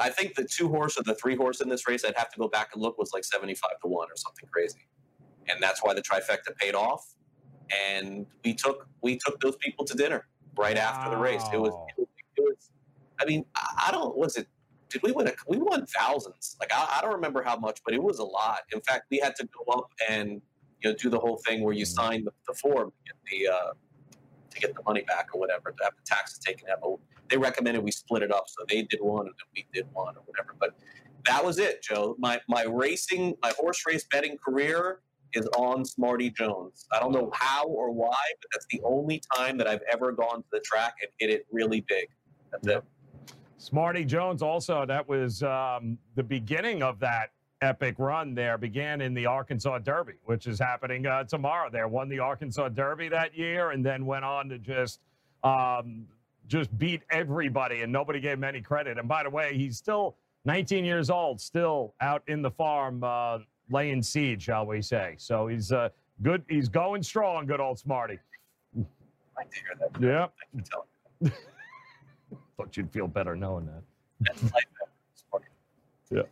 [0.00, 2.38] I think the two horse or the three horse in this race, I'd have to
[2.38, 4.86] go back and look, was like 75 to 1 or something crazy.
[5.50, 7.14] And that's why the trifecta paid off.
[7.88, 11.48] And we took we took those people to dinner right after the race.
[11.52, 12.70] It was, it was, it was
[13.20, 14.48] I mean, I I don't was it
[14.90, 16.56] did we win a we won thousands.
[16.60, 18.60] Like I, I don't remember how much, but it was a lot.
[18.72, 20.42] In fact, we had to go up and
[20.82, 21.88] you know do the whole thing where you Mhm.
[21.94, 23.72] sign the, the form to get the uh,
[24.50, 26.78] to get the money back or whatever to have the taxes taken out.
[26.82, 26.98] But
[27.30, 30.16] they recommended we split it up, so they did one and then we did one
[30.16, 30.54] or whatever.
[30.58, 30.74] But
[31.26, 32.16] that was it, Joe.
[32.18, 35.00] My my racing, my horse race betting career
[35.32, 36.86] is on Smarty Jones.
[36.92, 40.42] I don't know how or why, but that's the only time that I've ever gone
[40.42, 42.06] to the track and hit it really big.
[42.52, 42.84] That's it.
[43.58, 47.30] Smarty Jones also, that was um, the beginning of that
[47.62, 51.88] epic run there, began in the Arkansas Derby, which is happening uh, tomorrow there.
[51.88, 55.00] Won the Arkansas Derby that year and then went on to just
[55.42, 56.06] um,
[56.46, 58.98] just beat everybody and nobody gave him any credit.
[58.98, 63.38] And by the way, he's still 19 years old, still out in the farm uh,
[63.70, 65.14] laying siege, shall we say.
[65.18, 65.88] So he's uh,
[66.22, 66.44] good.
[66.48, 68.18] He's going strong, good old Smarty.
[68.76, 70.00] I to hear that.
[70.00, 70.24] Yeah.
[70.24, 70.86] I can tell.
[71.20, 71.30] You
[72.56, 73.82] thought you'd feel better knowing that.
[74.20, 74.40] That's.
[75.28, 75.46] Smarty.
[76.10, 76.22] Yeah.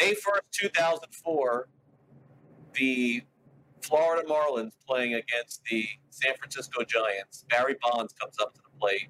[0.00, 1.68] May 1st, 2004,
[2.74, 3.22] the
[3.80, 7.44] Florida Marlins playing against the San Francisco Giants.
[7.48, 9.08] Barry Bonds comes up to the plate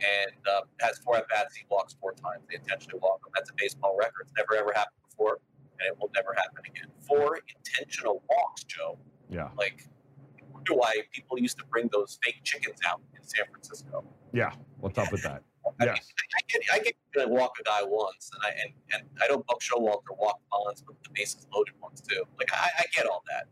[0.00, 1.54] and uh, has four at bats.
[1.56, 2.44] He walks four times.
[2.48, 3.32] They intentionally walk him.
[3.34, 4.22] That's a baseball record.
[4.26, 5.38] It's never ever happened before,
[5.80, 6.88] and it will never happen again.
[7.06, 8.98] Four intentional walks, Joe.
[9.30, 9.48] Yeah.
[9.56, 9.84] Like,
[10.38, 14.04] I wonder why people used to bring those fake chickens out in San Francisco.
[14.32, 14.52] Yeah.
[14.80, 15.42] What's up with that?
[15.80, 16.12] I, mean, Yes.
[16.36, 19.44] I get, I get to walk a guy once, and I and, and I know
[19.46, 22.24] Buck Showalter walked Bonds but the bases loaded once too.
[22.38, 23.48] Like I, I get all that,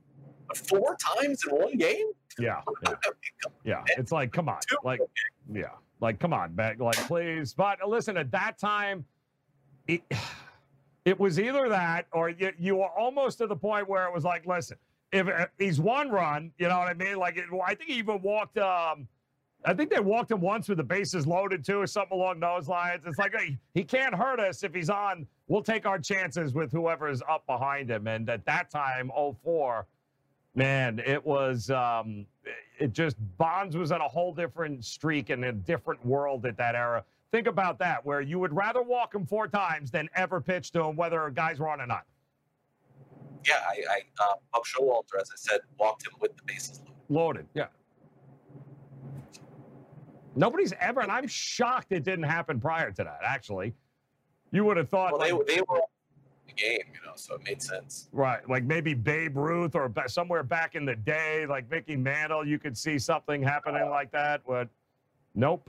[0.49, 2.07] but four times in one game?
[2.39, 2.61] Yeah.
[2.85, 2.95] Yeah.
[3.65, 3.83] Yeah.
[3.99, 4.59] It's like, come on.
[4.85, 5.01] Like,
[5.53, 5.67] yeah.
[6.01, 6.77] Like, come on, man.
[6.79, 7.55] Like, please.
[7.55, 9.05] But listen, at that time,
[9.89, 10.03] it,
[11.05, 14.25] it was either that or you, you were almost to the point where it was
[14.25, 14.77] like, listen,
[15.13, 17.17] if, if he's one run, you know what I mean?
[17.17, 19.07] Like, it, I think he even walked, um,
[19.65, 22.69] I think they walked him once with the bases loaded too, or something along those
[22.69, 23.03] lines.
[23.07, 25.27] It's like, hey, he can't hurt us if he's on.
[25.49, 28.07] We'll take our chances with whoever is up behind him.
[28.07, 29.11] And at that time,
[29.43, 29.87] 04,
[30.57, 32.27] man, it was um,
[32.81, 36.75] it just Bonds was on a whole different streak and a different world at that
[36.75, 37.05] era.
[37.31, 40.83] Think about that, where you would rather walk him four times than ever pitch to
[40.83, 42.05] him, whether guys were on or not.
[43.47, 47.47] Yeah, I, I uh, Buck Showalter, as I said, walked him with the bases loaded.
[47.47, 47.67] Loaded, yeah.
[50.35, 53.21] Nobody's ever, and I'm shocked it didn't happen prior to that.
[53.25, 53.75] Actually,
[54.53, 55.83] you would have thought, Well, they like, they were in
[56.47, 58.09] the game, you know, so it made sense.
[58.13, 62.59] right, like maybe Babe Ruth or somewhere back in the day, like Mickey Mantle, you
[62.59, 64.43] could see something happening like that.
[64.47, 64.69] But
[65.35, 65.69] nope,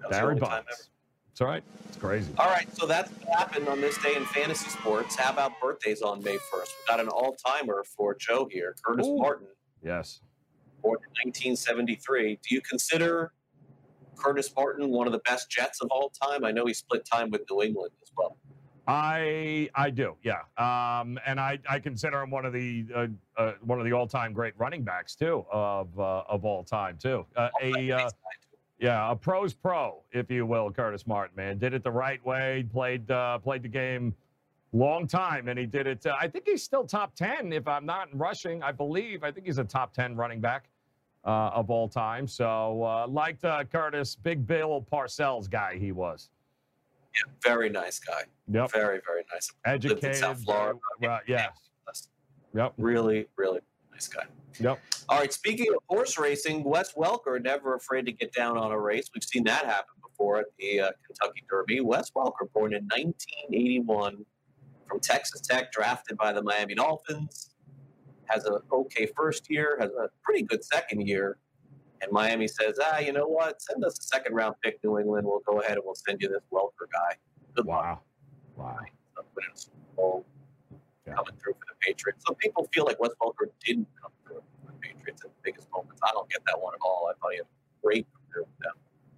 [0.00, 0.90] That Barry Bonds.
[1.30, 1.62] It's all right.
[1.86, 2.32] It's crazy.
[2.36, 5.14] All right, so that's what happened on this day in fantasy sports.
[5.14, 6.66] How about birthdays on May 1st?
[6.66, 9.18] We got an all timer for Joe here, Curtis Ooh.
[9.18, 9.46] Martin,
[9.84, 10.20] Yes.
[10.82, 12.40] born in 1973.
[12.42, 13.32] Do you consider
[14.16, 16.44] Curtis Martin one of the best Jets of all time?
[16.44, 18.36] I know he split time with New England as well.
[18.88, 20.40] I I do, yeah.
[20.56, 24.06] Um, and I I consider him one of the uh, uh, one of the all
[24.06, 27.26] time great running backs too of uh, of all time too.
[27.36, 28.10] Uh, a uh,
[28.80, 30.70] yeah, a pro's pro, if you will.
[30.70, 32.64] Curtis Martin, man, did it the right way.
[32.72, 34.14] Played uh, played the game
[34.72, 36.06] long time, and he did it.
[36.06, 38.62] Uh, I think he's still top ten, if I'm not rushing.
[38.62, 39.22] I believe.
[39.22, 40.70] I think he's a top ten running back
[41.26, 42.26] uh, of all time.
[42.26, 46.30] So uh, liked uh, Curtis, Big Bill Parcells guy he was.
[47.14, 48.22] Yeah, very nice guy.
[48.52, 49.50] Yep, Very, very nice.
[49.66, 50.16] Lived in educated.
[50.16, 50.78] South Florida.
[51.02, 51.48] Right, yes.
[52.54, 52.74] Yep.
[52.78, 53.60] Really, really
[53.92, 54.24] nice guy.
[54.60, 54.78] Yep.
[55.08, 58.78] All right, speaking of horse racing, Wes Welker, never afraid to get down on a
[58.78, 59.10] race.
[59.14, 61.80] We've seen that happen before at the uh, Kentucky Derby.
[61.80, 64.24] Wes Welker, born in 1981
[64.86, 67.50] from Texas Tech, drafted by the Miami Dolphins,
[68.26, 71.38] has an okay first year, has a pretty good second year.
[72.00, 73.60] And Miami says, ah, you know what?
[73.60, 75.26] Send us a second round pick, New England.
[75.26, 77.16] We'll go ahead and we'll send you this Welker guy.
[77.54, 77.82] Good luck.
[77.84, 78.00] Wow.
[78.56, 78.78] Wow.
[79.16, 80.24] uh, winning a Bowl,
[81.06, 81.14] Yeah.
[81.14, 82.24] coming through for the Patriots.
[82.26, 85.68] Some people feel like Wes Welker didn't come through for the Patriots in the biggest
[85.72, 86.00] moments.
[86.04, 87.08] I don't get that one at all.
[87.10, 88.74] I thought he had a great career with them.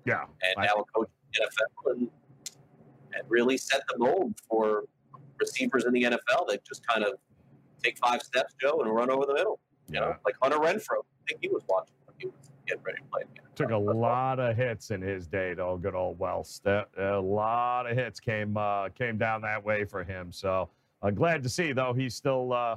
[0.06, 0.24] Yeah.
[0.42, 2.10] And I- now a coach in the NFL and,
[3.14, 4.84] and really set the mold for
[5.38, 7.14] receivers in the NFL that just kind of
[7.82, 9.58] take five steps, Joe, and run over the middle.
[9.88, 10.00] You Yeah.
[10.00, 11.00] know, like Hunter Renfrow.
[11.02, 13.22] I think he was watching when he was getting ready to play.
[13.22, 13.54] in the NFL.
[13.56, 15.76] Took a lot of hits in his day, though.
[15.76, 16.60] Good old Wells.
[16.64, 20.32] That- A lot of hits came uh, came down that way for him.
[20.32, 20.70] So
[21.02, 22.76] uh, glad to see, though, he's still uh,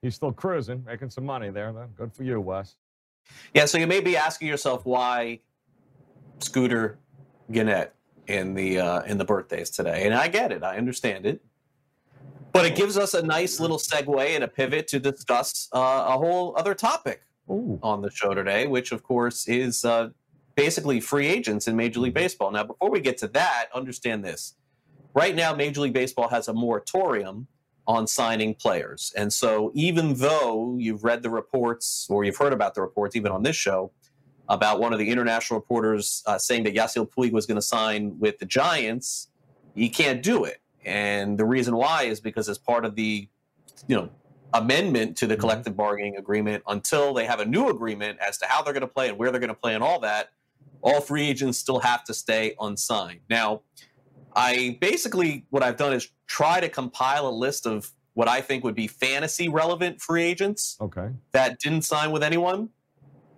[0.00, 1.72] he's still cruising, making some money there.
[1.72, 1.88] Though.
[1.96, 2.76] Good for you, Wes.
[3.54, 5.40] Yeah, so you may be asking yourself why
[6.38, 6.98] Scooter
[7.50, 7.92] Gennett
[8.26, 11.40] in the uh, in the birthdays today, and I get it, I understand it,
[12.52, 16.18] but it gives us a nice little segue and a pivot to discuss uh, a
[16.18, 17.78] whole other topic Ooh.
[17.82, 20.10] on the show today, which of course is uh,
[20.54, 22.50] basically free agents in Major League Baseball.
[22.50, 24.54] Now, before we get to that, understand this:
[25.14, 27.46] right now, Major League Baseball has a moratorium
[27.86, 29.12] on signing players.
[29.16, 33.32] And so, even though you've read the reports or you've heard about the reports, even
[33.32, 33.92] on this show,
[34.48, 38.18] about one of the international reporters uh, saying that Yasiel Puig was going to sign
[38.18, 39.28] with the Giants,
[39.74, 40.60] he can't do it.
[40.84, 43.28] And the reason why is because as part of the,
[43.86, 44.10] you know,
[44.54, 45.40] amendment to the Mhm.
[45.40, 48.86] collective bargaining agreement, until they have a new agreement as to how they're going to
[48.86, 50.30] play and where they're going to play and all that,
[50.82, 53.20] all free agents still have to stay unsigned.
[53.30, 53.62] Now,
[54.34, 58.64] I basically what I've done is try to compile a list of what I think
[58.64, 61.08] would be fantasy relevant free agents Okay.
[61.32, 62.70] that didn't sign with anyone.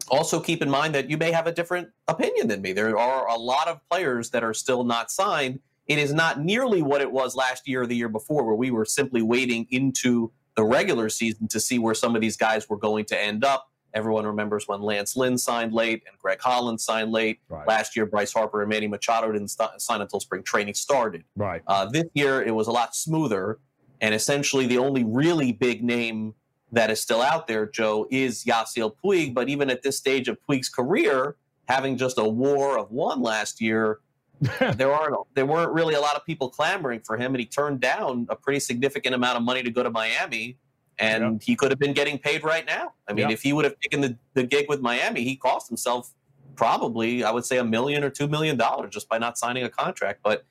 [0.09, 2.73] Also, keep in mind that you may have a different opinion than me.
[2.73, 5.61] There are a lot of players that are still not signed.
[5.87, 8.71] It is not nearly what it was last year or the year before, where we
[8.71, 12.77] were simply waiting into the regular season to see where some of these guys were
[12.77, 13.71] going to end up.
[13.93, 17.41] Everyone remembers when Lance Lynn signed late and Greg Holland signed late.
[17.49, 17.67] Right.
[17.67, 21.25] Last year, Bryce Harper and Manny Machado didn't st- sign until spring training started.
[21.37, 21.63] Right.
[21.67, 23.61] Uh, this year, it was a lot smoother,
[24.01, 26.35] and essentially the only really big name
[26.73, 29.33] that is still out there, Joe, is Yasiel Puig.
[29.33, 31.37] But even at this stage of Puig's career,
[31.69, 34.01] having just a WAR of one last year,
[34.77, 37.81] there aren't there weren't really a lot of people clamoring for him, and he turned
[37.81, 40.59] down a pretty significant amount of money to go to Miami.
[40.99, 42.93] And he could have been getting paid right now.
[43.09, 43.35] I mean, Yeah.
[43.35, 46.13] if he would have taken the, the gig with Miami, he cost himself
[46.55, 49.69] probably, I would say, a million or two million dollars just by not signing a
[49.69, 50.21] contract.
[50.23, 50.45] But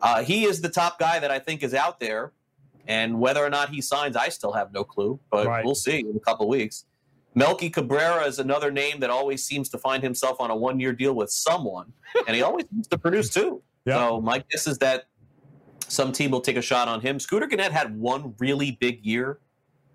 [0.00, 2.32] uh, he is the top guy that I think is out there.
[2.86, 5.20] And whether or not he signs, I still have no clue.
[5.30, 5.64] But Right.
[5.64, 6.86] we'll see in a couple weeks.
[7.34, 10.92] Melky Cabrera is another name that always seems to find himself on a one year
[10.92, 11.92] deal with someone,
[12.26, 13.62] and he always seems to produce too.
[13.84, 14.08] Yeah.
[14.08, 15.04] So my guess is that
[15.88, 17.18] some team will take a shot on him.
[17.18, 19.40] Scooter Gennett had one really big year,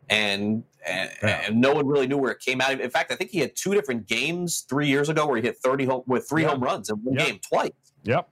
[0.09, 1.41] and and, Yeah.
[1.47, 2.79] and no one really knew where it came out.
[2.79, 5.57] In fact, I think he had two different games three years ago where he hit
[5.57, 6.49] 30 home with three Yeah.
[6.49, 7.25] home runs in one Yeah.
[7.25, 7.71] game twice.
[8.03, 8.29] Yep.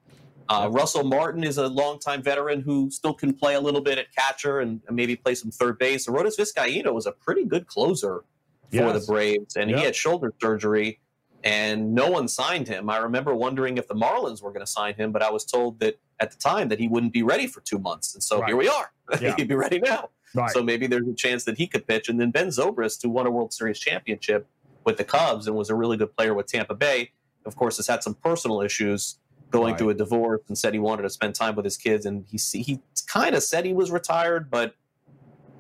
[0.48, 4.06] Uh, Russell Martin is a longtime veteran who still can play a little bit at
[4.16, 6.08] catcher and, and maybe play some third base.
[6.08, 8.24] Arodys Vizcaíno was a pretty good closer
[8.70, 9.06] for Yes.
[9.06, 9.80] the Braves, and Yep.
[9.80, 11.00] he had shoulder surgery,
[11.44, 12.90] and no one signed him.
[12.90, 15.80] I remember wondering if the Marlins were going to sign him, but I was told
[15.80, 18.48] that at the time that he wouldn't be ready for two months, and so Right.
[18.50, 18.92] here we are.
[19.22, 19.36] Yeah.
[19.38, 20.10] He'd be ready now.
[20.36, 20.50] Right.
[20.52, 22.10] So maybe there's a chance that he could pitch.
[22.10, 24.46] And then Ben Zobrist, who won a World Series championship
[24.84, 27.12] with the Cubs and was a really good player with Tampa Bay,
[27.46, 29.78] of course, has had some personal issues going Right.
[29.78, 32.06] through a divorce and said he wanted to spend time with his kids.
[32.06, 34.76] And he he kind of said he was retired, but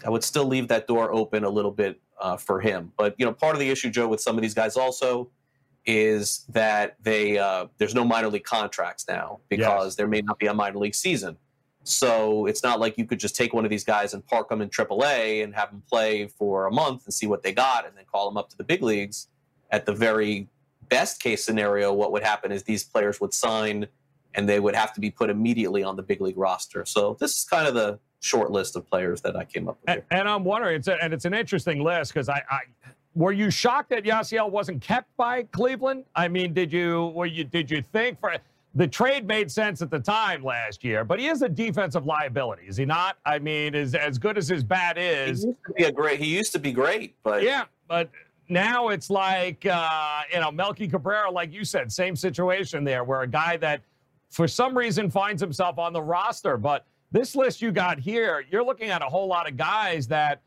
[0.06, 2.91] I would still leave that door open a little bit uh, for him.
[2.97, 5.30] But you know, part of the issue, Joe, with some of these guys also
[5.86, 9.95] is that they uh, there's no minor league contracts now because Yes.
[9.95, 11.38] there may not be a minor league season.
[11.84, 14.62] So it's not like you could just take one of these guys and park them
[14.62, 17.95] in AAA and have them play for a month and see what they got, and
[17.95, 19.30] then call them up to the big leagues.
[19.71, 20.49] At the very
[20.89, 23.88] best case scenario, what would happen is these players would sign
[24.34, 26.86] and they would have to be put immediately on the big league roster.
[26.86, 29.89] So this is kind of the short list of players that I came up with.
[29.89, 32.60] And, and I'm wondering, it's a, and it's an interesting list because I, I
[33.15, 36.06] were you shocked that Yasiel wasn't kept by Cleveland?
[36.15, 38.36] I mean, did you were you did you think for
[38.75, 42.67] the trade made sense at the time last year, but he is a defensive liability,
[42.67, 43.17] is he not?
[43.25, 46.19] I mean, is as good as his bat He is, used to be a great.
[46.19, 48.12] He used to be great, but yeah, but
[48.49, 53.21] now it's like uh, you know Melky Cabrera, like you said, same situation there, where
[53.21, 53.82] a guy that
[54.30, 56.56] for some reason finds himself on the roster.
[56.56, 60.41] But this list you got here, you're looking at a whole lot of guys that,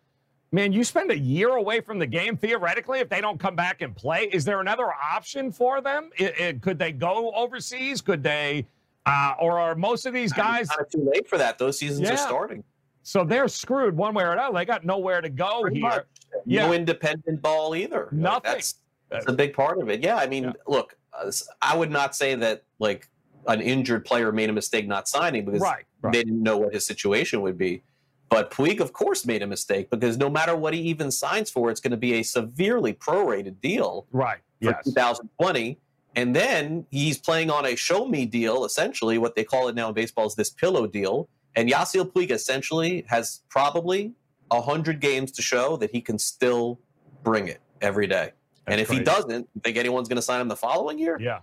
[0.52, 3.82] man, you spend a year away from the game theoretically if they don't come back
[3.82, 4.24] and play.
[4.32, 6.10] Is there another option for them?
[6.18, 8.00] I- I- could they go overseas?
[8.00, 8.66] Could they?
[9.06, 11.58] Uh, or are most of these guys kind of too late for that.
[11.58, 12.14] Those seasons Yeah.
[12.14, 12.64] are starting.
[13.02, 14.52] so they're screwed one way or another?
[14.54, 15.88] They got nowhere to go Pretty here.
[15.88, 16.04] much.
[16.44, 16.66] Yeah.
[16.66, 18.04] No independent ball either.
[18.04, 18.52] Like, Nothing.
[18.52, 18.74] that's,
[19.08, 20.02] that's a big part of it.
[20.04, 20.52] Yeah, I mean, Yeah.
[20.66, 23.08] look, uh, I would not say that like
[23.48, 26.12] an injured player made a mistake not signing because Right, right.
[26.12, 27.82] they didn't know what his situation would be.
[28.28, 31.70] But Puig, of course, made a mistake because no matter what he even signs for,
[31.70, 34.38] it's going to be a severely prorated deal Right.
[34.62, 34.84] for Yes.
[34.84, 35.78] 2020.
[36.16, 39.18] And then he's playing on a show me deal, essentially.
[39.18, 41.28] What they call it now in baseball is this pillow deal.
[41.56, 44.12] And Yasiel Puig essentially has probably
[44.52, 46.78] 100 games to show that he can still
[47.24, 48.30] bring it every day.
[48.66, 51.18] and That's if he doesn't, you think anyone's going to sign him the following year?
[51.20, 51.40] Yeah.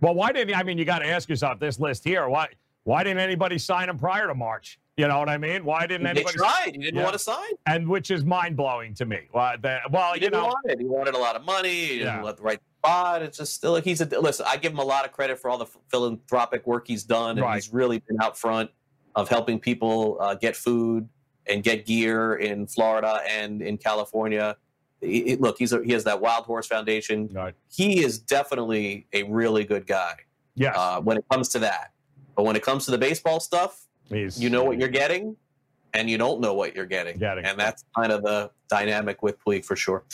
[0.00, 2.28] Well, why didn't I mean you got to ask yourself this list here?
[2.28, 2.48] Why
[2.84, 4.78] why didn't anybody sign him prior to March?
[4.96, 5.64] You know what I mean?
[5.64, 6.36] Why didn't They anybody?
[6.36, 6.70] tried.
[6.72, 7.02] He didn't Yeah.
[7.04, 7.50] want to sign.
[7.66, 9.28] And which is mind blowing to me.
[9.32, 10.78] Well, the, well He you didn't know, want it.
[10.80, 11.68] He wanted a lot of money.
[11.70, 12.22] He didn't Yeah.
[12.22, 13.22] let the right spot.
[13.22, 14.44] It's just still he's a listen.
[14.48, 17.40] I give him a lot of credit for all the philanthropic work he's done, and
[17.42, 17.54] Right.
[17.54, 18.70] he's really been out front
[19.14, 21.08] of helping people uh, get food
[21.46, 24.56] and get gear in Florida and in California.
[25.00, 27.28] He- he- look, he's a, he has that Wild Horse Foundation.
[27.32, 27.54] right.
[27.72, 30.14] He is definitely a really good guy
[30.56, 31.92] yes, uh, when it comes to that.
[32.38, 35.34] But when it comes to the baseball stuff, he's you know what you're getting,
[35.92, 37.18] and you don't know what you're getting.
[37.18, 37.44] Getting.
[37.44, 40.04] And that's kind of the dynamic with Puig for sure.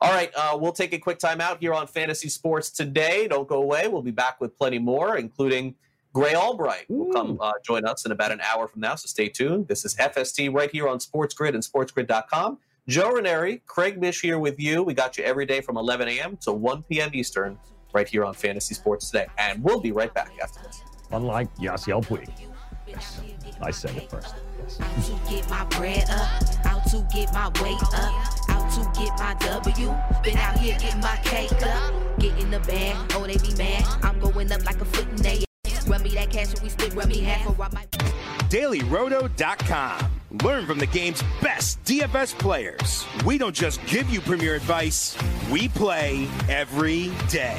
[0.00, 3.26] All right, uh, we'll take a quick time out here on Fantasy Sports today.
[3.26, 3.88] Don't go away.
[3.88, 5.74] We'll be back with plenty more, including
[6.12, 9.28] Grey Albright will come uh, join us in about an hour from now, so stay
[9.28, 9.66] tuned.
[9.66, 12.58] This is FST right here on Sports Grid and SportsGrid.com.
[12.86, 14.84] Joe Raineri, Craig Mish here with you.
[14.84, 16.36] We got you every day from 11 a.m.
[16.42, 17.10] to 1 p.m.
[17.12, 17.58] Eastern
[17.92, 19.26] right here on Fantasy Sports Today.
[19.36, 20.80] And we'll be right back after this.
[21.12, 22.28] Unlike Yasiel Puig.
[22.86, 23.20] Yes,
[23.60, 24.34] I said it first.
[24.58, 24.80] Yes.
[24.80, 29.18] Out to get my bread up, out to get my weight up, out to get
[29.18, 29.94] my W.
[30.22, 32.96] Been out here getting my cake up, get in the bag.
[33.14, 33.84] Oh, they be mad.
[34.02, 35.44] I'm going up like a foot in they.
[35.86, 37.90] Run me that cash and we split, run me half or I might.
[38.50, 40.10] DailyRoto.com.
[40.42, 43.04] Learn from the game's best DFS players.
[43.24, 45.16] We don't just give you premier advice,
[45.50, 47.58] we play every day.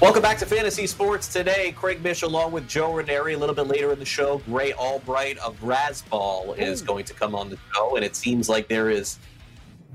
[0.00, 1.72] Welcome back to Fantasy Sports today.
[1.72, 3.34] Craig Mish along with Joe Raineri.
[3.34, 7.34] A little bit later in the show, Grey Albright of Razzball is going to come
[7.34, 9.18] on the show, and it seems like there is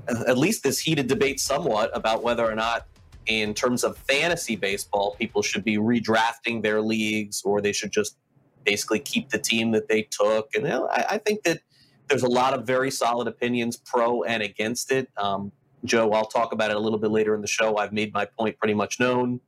[0.08, 2.86] uh, at least this heated debate somewhat about whether or not,
[3.26, 8.16] in terms of fantasy baseball, people should be redrafting their leagues or they should just
[8.62, 10.54] basically keep the team that they took.
[10.54, 11.62] And you know, I, I think that
[12.08, 15.08] there's a lot of very solid opinions pro and against it.
[15.16, 15.50] Um,
[15.84, 17.76] Joe, I'll talk about it a little bit later in the show.
[17.76, 19.40] I've made my point pretty much known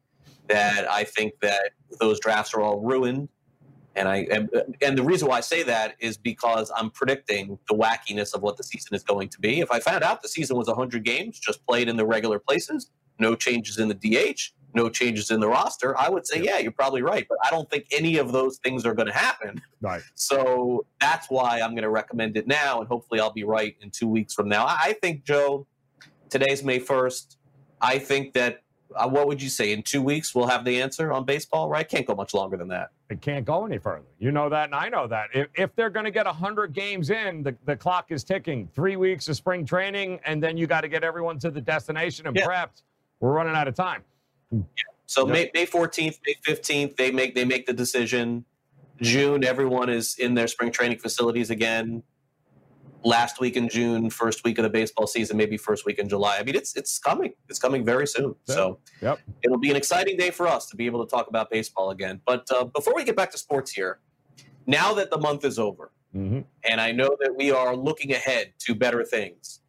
[0.49, 1.71] that I think that
[2.01, 3.29] those drafts are all ruined.
[3.97, 7.75] And I and, and the reason why I say that is because I'm predicting the
[7.75, 9.61] wackiness of what the season is going to be.
[9.61, 12.91] If I found out the season was 100 games, just played in the regular places,
[13.19, 16.73] no changes in the DH, no changes in the roster, I would say, yeah, you're
[16.73, 17.27] probably right.
[17.29, 19.61] But I don't think any of those things are going to happen.
[19.81, 20.03] Right.
[20.15, 23.91] So that's why I'm going to recommend it now, and hopefully I'll be right in
[23.91, 24.67] two weeks from now.
[24.67, 25.67] I think, Joe,
[26.29, 27.37] today's May 1st.
[27.81, 28.63] I think that
[28.97, 31.89] uh, what would you say in two weeks we'll have the answer on baseball right
[31.89, 34.05] can't go much longer than that It can't go any further.
[34.19, 35.29] You know that, and I know that.
[35.35, 38.69] If, if they're going to get 100 games in, the, the clock is ticking.
[38.75, 42.27] Three weeks of spring training, and then you got to get everyone to the destination
[42.27, 42.47] and Yeah.
[42.47, 42.83] prepped.
[43.21, 44.05] We're running out of time.
[45.07, 45.33] so Yeah.
[45.33, 48.45] may, may 14th may 15th they make they make the decision
[49.01, 52.03] june everyone is in their spring training facilities again
[53.09, 56.37] last week in june first week of the baseball season maybe first week in july
[56.39, 59.19] i mean it's it's coming it's coming very soon so Yep.
[59.45, 62.21] it'll be an exciting day for us to be able to talk about baseball again
[62.27, 64.01] but uh, before we get back to sports here
[64.67, 66.41] now that the month is over hmm
[66.71, 69.61] and I know that we are looking ahead to better things.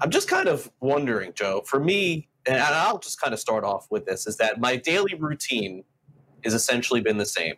[0.00, 3.86] I'm just kind of wondering, Joe, for me, and I'll just kind of start off
[3.90, 5.84] with this, is that my daily routine
[6.44, 7.54] has essentially been the same.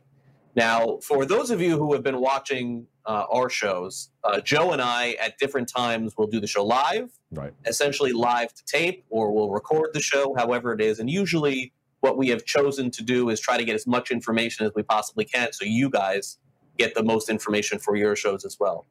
[0.59, 4.83] Now, for those of you who have been watching uh, our shows, uh, Joe and
[4.83, 7.53] I at different times will do the show live, Right.
[7.65, 10.99] essentially live to tape, or we'll record the show, however it is.
[10.99, 14.67] And usually, what we have chosen to do is try to get as much information
[14.67, 16.39] as we possibly can so you guys
[16.77, 18.85] get the most information for your shows as well.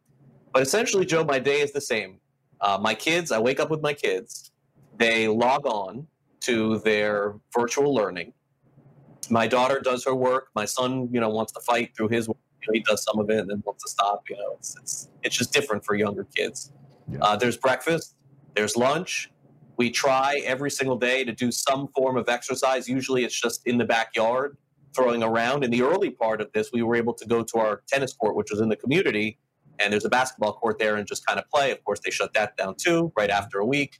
[0.54, 2.22] But essentially, Joe, my day is the same.
[2.62, 4.52] Uh, my kids, I wake up with my kids,
[4.98, 6.08] they log on
[6.42, 8.32] to their virtual learning.
[9.30, 10.50] My daughter does her work.
[10.56, 12.38] My son, you know, wants to fight through his work.
[12.62, 14.24] You know, he does some of it and then wants to stop.
[14.30, 16.72] You know, it's it's, it's just different for younger kids.
[17.12, 17.20] Yeah.
[17.22, 18.16] Uh, there's breakfast,
[18.56, 19.32] there's lunch.
[19.78, 22.90] We try every single day to do some form of exercise.
[22.90, 24.58] Usually, it's just in the backyard,
[24.96, 25.64] throwing around.
[25.64, 28.36] In the early part of this, we were able to go to our tennis court,
[28.36, 29.38] which was in the community,
[29.78, 31.72] and there's a basketball court there, and just kind of play.
[31.72, 34.00] Of course, they shut that down too right after a week.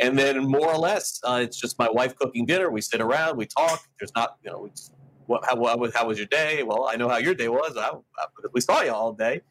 [0.00, 2.70] And then more or less, uh, it's just my wife cooking dinner.
[2.70, 3.82] We sit around, we talk.
[3.98, 4.92] There's not, you know, just,
[5.26, 5.56] what, how,
[5.94, 6.62] how, was- your day?
[6.62, 7.76] Well, I know how your day was.
[7.76, 9.42] I, I, we saw you all day,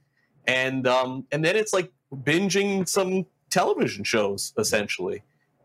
[0.47, 5.23] and um, and then it's like binging some television shows essentially.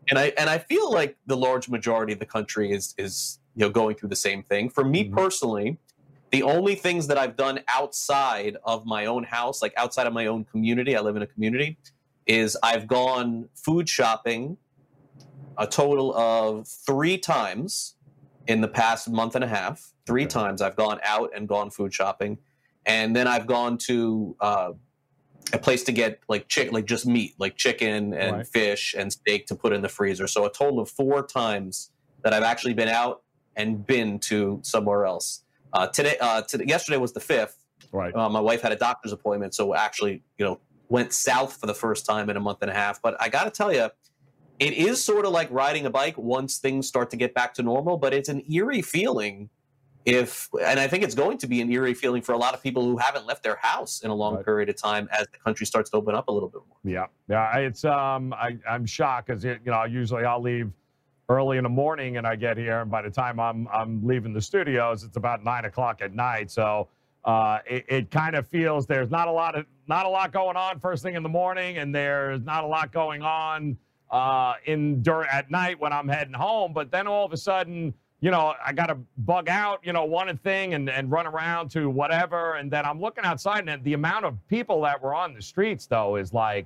[0.09, 3.61] And I and I feel like the large majority of the country is is you
[3.65, 4.69] know going through the same thing.
[4.69, 5.13] For me Mhm.
[5.15, 5.77] personally,
[6.31, 10.27] the only things that I've done outside of my own house, like outside of my
[10.27, 11.77] own community, I live in a community,
[12.27, 14.57] is I've gone food shopping
[15.57, 17.95] a total of three times
[18.47, 19.91] in the past month and a half.
[20.05, 20.29] Three Okay.
[20.29, 22.37] times I've gone out and gone food shopping,
[22.85, 24.73] and then I've gone to uh,
[25.53, 28.47] a place to get like chick, like just meat, like chicken and Right.
[28.47, 30.27] fish and steak to put in the freezer.
[30.27, 31.91] So a total of four times
[32.23, 33.21] that I've actually been out
[33.55, 35.43] and been to somewhere else.
[35.73, 37.63] Uh, today, uh, today, yesterday was the fifth.
[37.91, 38.13] Right.
[38.15, 41.73] Uh, my wife had a doctor's appointment, so actually, you know, went south for the
[41.73, 43.01] first time in a month and a half.
[43.01, 43.89] But I got to tell you,
[44.59, 47.63] it is sort of like riding a bike once things start to get back to
[47.63, 49.49] normal, but it's an eerie feeling
[50.05, 52.61] if and I think it's going to be an eerie feeling for a lot of
[52.61, 54.45] people who haven't left their house in a long Right.
[54.45, 56.77] period of time as the country starts to open up a little bit more.
[56.83, 57.57] Yeah, yeah.
[57.57, 60.71] It's um, I, I'm shocked because you know usually I'll leave
[61.27, 64.31] early in the morning and I get here, and by the time I'm I'm leaving
[64.31, 66.51] the studios, it's about nine o'clock at night.
[66.51, 66.87] So
[67.25, 70.55] uh, it, it kind of feels there's not a lot of not a lot going
[70.55, 73.75] on first thing in the morning, and there's not a lot going on
[74.11, 76.73] uh, in during at night when I'm heading home.
[76.73, 77.93] But then all of a sudden.
[78.21, 81.69] You know, I got to bug out, you know, one thing and, and run around
[81.71, 82.55] to whatever.
[82.55, 85.85] And then I'm looking outside, and the amount of people that were on the streets,
[85.85, 86.65] though, is like,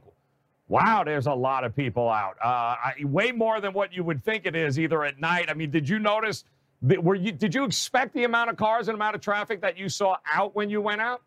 [0.69, 2.37] Wow, there's a lot of people out.
[2.41, 5.49] Uh, I, way more than what you would think it is, either at night.
[5.49, 6.45] I mean, did you notice?
[6.81, 9.89] Were you did you expect the amount of cars and amount of traffic that you
[9.89, 11.23] saw out when you went out?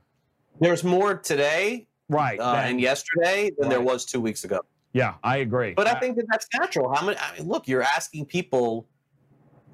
[0.61, 2.39] There's more today Right.
[2.39, 4.61] uh, and yesterday than there was two weeks ago.
[4.93, 5.75] Yeah, I agree.
[5.75, 6.95] But I Uh, think that that's natural.
[6.95, 7.19] How many?
[7.19, 8.87] I mean, look, you're asking people,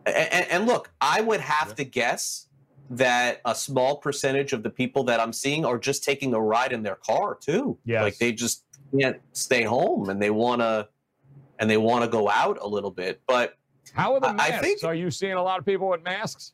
[0.07, 1.75] and, and look, I would have Yeah.
[1.75, 2.47] to guess
[2.91, 6.73] that a small percentage of the people that I'm seeing are just taking a ride
[6.73, 7.79] in their car too.
[7.85, 8.65] Yeah, like they just
[8.99, 10.89] can't stay home and they want to,
[11.59, 13.57] and they want to go out a little bit, but
[13.93, 14.61] how are the I- I masks?
[14.61, 16.53] think- are you seeing a lot of people with masks?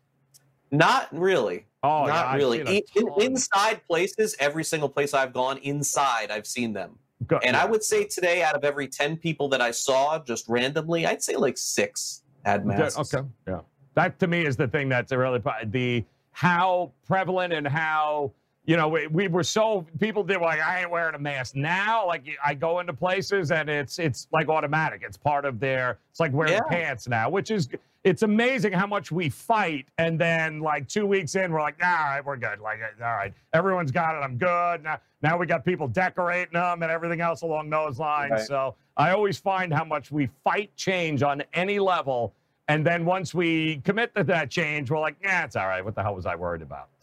[0.70, 1.66] not really.
[1.84, 2.60] Oh, yeah, not I've really.
[2.60, 2.82] In-
[3.20, 6.98] inside places, every single place I've gone inside, I've seen them.
[7.26, 10.46] Go- And I would say today, out of every 10 people that I saw just
[10.48, 13.14] randomly, I'd say like six had Yeah, masks.
[13.14, 13.26] Okay.
[13.48, 13.60] Yeah.
[13.94, 18.32] That to me is the thing that's really the how prevalent and how
[18.66, 22.06] you know we, we were so people did like I ain't wearing a mask now.
[22.06, 25.02] Like I go into places and it's it's like automatic.
[25.04, 25.98] It's part of their.
[26.10, 26.60] It's like wearing Yeah.
[26.70, 27.68] pants now, which is
[28.04, 31.88] it's amazing how much we fight and then like two weeks in we're like all
[31.90, 32.60] right we're good.
[32.60, 34.18] Like uh, all right everyone's got it.
[34.24, 34.98] I'm good now.
[35.22, 38.30] Now we got people decorating them and everything else along those lines.
[38.32, 38.40] Right.
[38.46, 42.32] So I always find how much we fight change on any level.
[42.68, 45.84] And then once we commit to that change, we're like, yeah, it's all right.
[45.84, 46.88] What the hell was I worried about?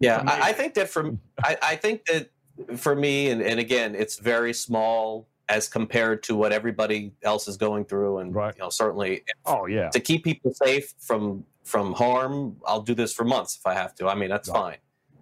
[0.00, 2.30] Yeah, I, I think that for I, I think that
[2.76, 7.56] for me, and, and again, it's very small as compared to what everybody else is
[7.56, 8.54] going through, and Right.
[8.56, 13.12] you know, certainly Oh yeah, to keep people safe from from harm, I'll do this
[13.12, 14.08] for months if I have to.
[14.08, 14.58] I mean, that's Right.
[14.58, 14.76] fine.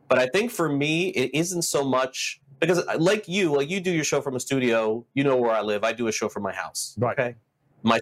[0.09, 3.81] But I think for me, it isn't so much because, uh, like you, like you
[3.81, 5.05] do your show from a studio.
[5.15, 5.85] You know where I live.
[5.85, 6.95] I do a show from my house.
[6.99, 7.19] Right.
[7.19, 7.35] Okay.
[7.83, 8.01] My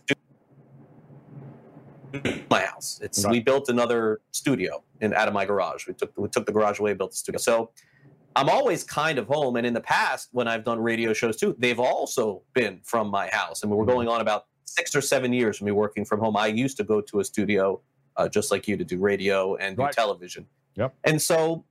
[2.51, 3.01] my house.
[3.03, 3.33] It's Right.
[3.33, 5.87] we built another studio in out of my garage.
[5.87, 7.39] We took we took the garage away, built the studio.
[7.39, 7.71] So
[8.35, 9.57] I'm always kind of home.
[9.57, 13.29] And in the past, when I've done radio shows too, they've also been from my
[13.33, 13.63] house.
[13.65, 13.93] I mean, we're Mm-hmm.
[13.95, 16.37] going on about six or seven years of me working from home.
[16.37, 17.81] I used to go to a studio,
[18.17, 19.93] uh, just like you, to do radio and do Right.
[19.93, 20.47] television.
[20.75, 20.95] Yep.
[21.05, 21.65] And so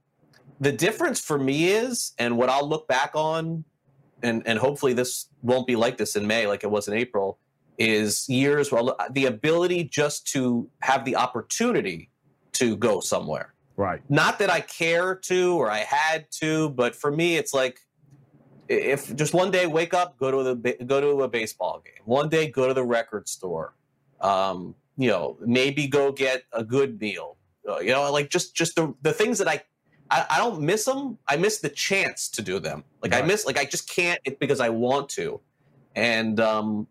[0.60, 3.64] the difference for me is, and what I'll look back on,
[4.24, 7.38] and and hopefully this won't be like this in May, like it was in April,
[7.78, 12.10] is years well the ability just to have the opportunity
[12.54, 14.02] to go somewhere right.
[14.10, 17.80] not that I care to or I had to, but for me, it's like
[18.68, 22.04] if just one day wake up, go to the go to a baseball game.
[22.06, 23.76] One day, go to the record store.
[24.22, 27.38] Um, you know, maybe go get a good meal.
[27.68, 29.64] Uh, you know, like just just the the things that I.
[30.12, 31.18] I, I don't miss them.
[31.28, 32.84] I miss the chance to do them.
[33.02, 35.42] Like I miss, like I just can't because I want to,
[35.96, 36.86] and um,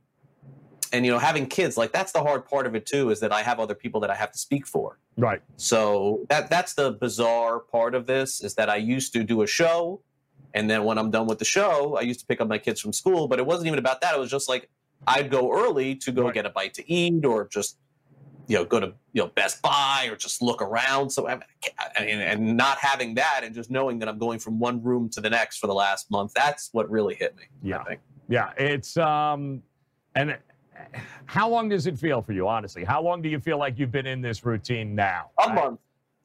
[0.95, 3.33] and you know, having kids, like that's the hard part of it too, is that
[3.33, 4.99] I have other people that I have to speak for.
[5.17, 5.43] Right.
[5.57, 9.47] So that that's the bizarre part of this is that I used to do a
[9.47, 10.01] show,
[10.55, 12.81] and then when I'm done with the show, I used to pick up my kids
[12.81, 13.27] from school.
[13.27, 14.15] But it wasn't even about that.
[14.15, 14.71] It was just like
[15.07, 16.35] I'd go early to go Right.
[16.35, 17.77] get a bite to eat, or just
[18.47, 21.11] you know go to you know Best Buy, or just look around.
[21.11, 21.35] So I
[22.05, 25.21] mean, and not having that, and just knowing that I'm going from one room to
[25.21, 26.35] the next for the last month.
[26.35, 27.45] That's what really hit me.
[27.65, 27.81] Yeah.
[27.81, 28.01] I think.
[28.29, 28.53] Yeah.
[28.57, 29.63] It's um,
[30.15, 30.37] and
[31.27, 32.47] how long does it feel for you?
[32.49, 35.31] Honestly, how long do you feel like you've been in this routine now?
[35.39, 35.55] A Right?
[35.55, 35.81] month.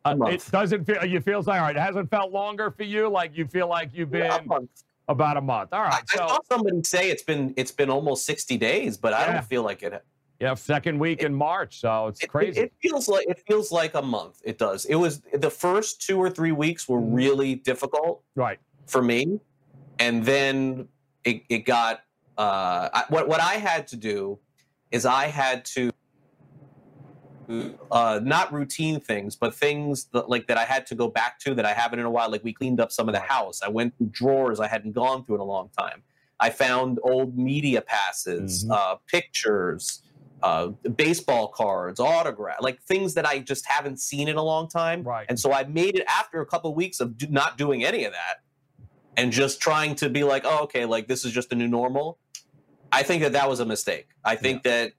[0.06, 0.34] Uh, month.
[0.48, 1.04] It doesn't feel.
[1.06, 1.76] You feels like all right.
[1.76, 3.10] It hasn't felt longer for you.
[3.10, 4.70] Like you feel like you've been A month.
[5.08, 5.74] about a month.
[5.74, 5.92] All right.
[5.94, 6.04] I, right.
[6.14, 9.44] I So saw somebody say it's been it's been almost 60 days, but I don't
[9.46, 10.04] feel like it
[10.40, 11.82] yeah, second week in March.
[11.82, 12.60] So it's It- it- crazy.
[12.62, 14.40] It, feels like it feels like a month.
[14.46, 14.86] It does.
[14.86, 17.14] It was the first two or three weeks were Mhm.
[17.14, 18.58] really difficult right.
[18.88, 19.42] for me,
[20.00, 20.88] and then
[21.26, 22.04] it, it got.
[22.38, 24.40] Uh, I, what what I had to do
[24.92, 25.92] is I had to.
[27.92, 31.56] Uh, not routine things, but things that, like that I had to go back to
[31.56, 32.30] that I haven't in a while.
[32.30, 33.62] Like we cleaned up some of the house.
[33.64, 36.04] I went through drawers I hadn't gone through in a long time.
[36.40, 38.72] I found old media passes, Mhm.
[38.72, 40.04] uh, pictures,
[40.44, 45.02] uh, baseball cards, autograph, like things that I just haven't seen in a long time.
[45.02, 45.26] Right.
[45.28, 48.06] And so I made it after a couple of weeks of do, not doing any
[48.06, 48.42] of that
[49.18, 52.20] and just trying to be like, oh, okay, like this is just a new normal.
[52.92, 54.08] I think that that was a mistake.
[54.26, 54.94] I think that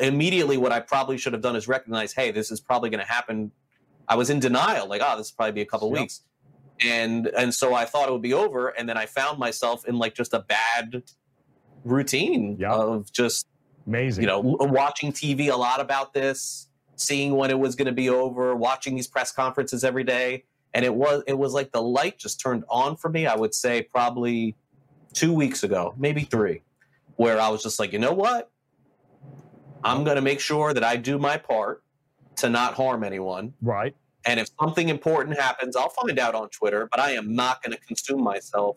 [0.00, 3.10] immediately what I probably should have done is recognize, hey, this is probably going to
[3.10, 3.50] happen.
[4.08, 6.00] I was in denial, like, oh, this will probably be a couple Yep.
[6.00, 6.22] weeks,
[6.84, 9.98] and and so I thought it would be over, and then I found myself in
[9.98, 11.02] like just a bad
[11.84, 12.70] routine Yep.
[12.70, 13.46] of just
[13.86, 14.22] Amazing.
[14.22, 18.08] you know watching TV a lot about this, seeing when it was going to be
[18.10, 22.18] over, watching these press conferences every day, and it was it was like the light
[22.18, 23.26] just turned on for me.
[23.26, 24.56] I would say probably
[25.12, 26.62] two weeks ago, maybe three,
[27.16, 28.50] where I was just like, you know what,
[29.84, 31.82] I'm going to make sure that I do my part
[32.36, 33.54] to not harm anyone.
[33.60, 33.94] right.
[34.24, 37.76] And if something important happens, I'll find out on Twitter, but I am not going
[37.76, 38.76] to consume myself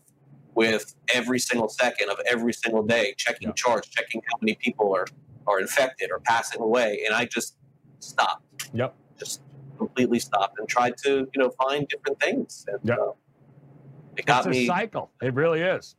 [0.56, 3.54] with every single second of every single day checking Yeah.
[3.54, 5.06] charts, checking how many people are,
[5.46, 7.04] are infected or passing away.
[7.06, 7.58] And I just
[8.00, 8.96] stopped, Yep.
[9.20, 9.42] just
[9.78, 12.66] completely stopped and tried to, you know, find different things.
[12.68, 12.96] And Yeah.
[12.96, 13.12] uh,
[14.18, 14.66] it got it's a me.
[14.66, 15.12] cycle.
[15.22, 15.96] It really is.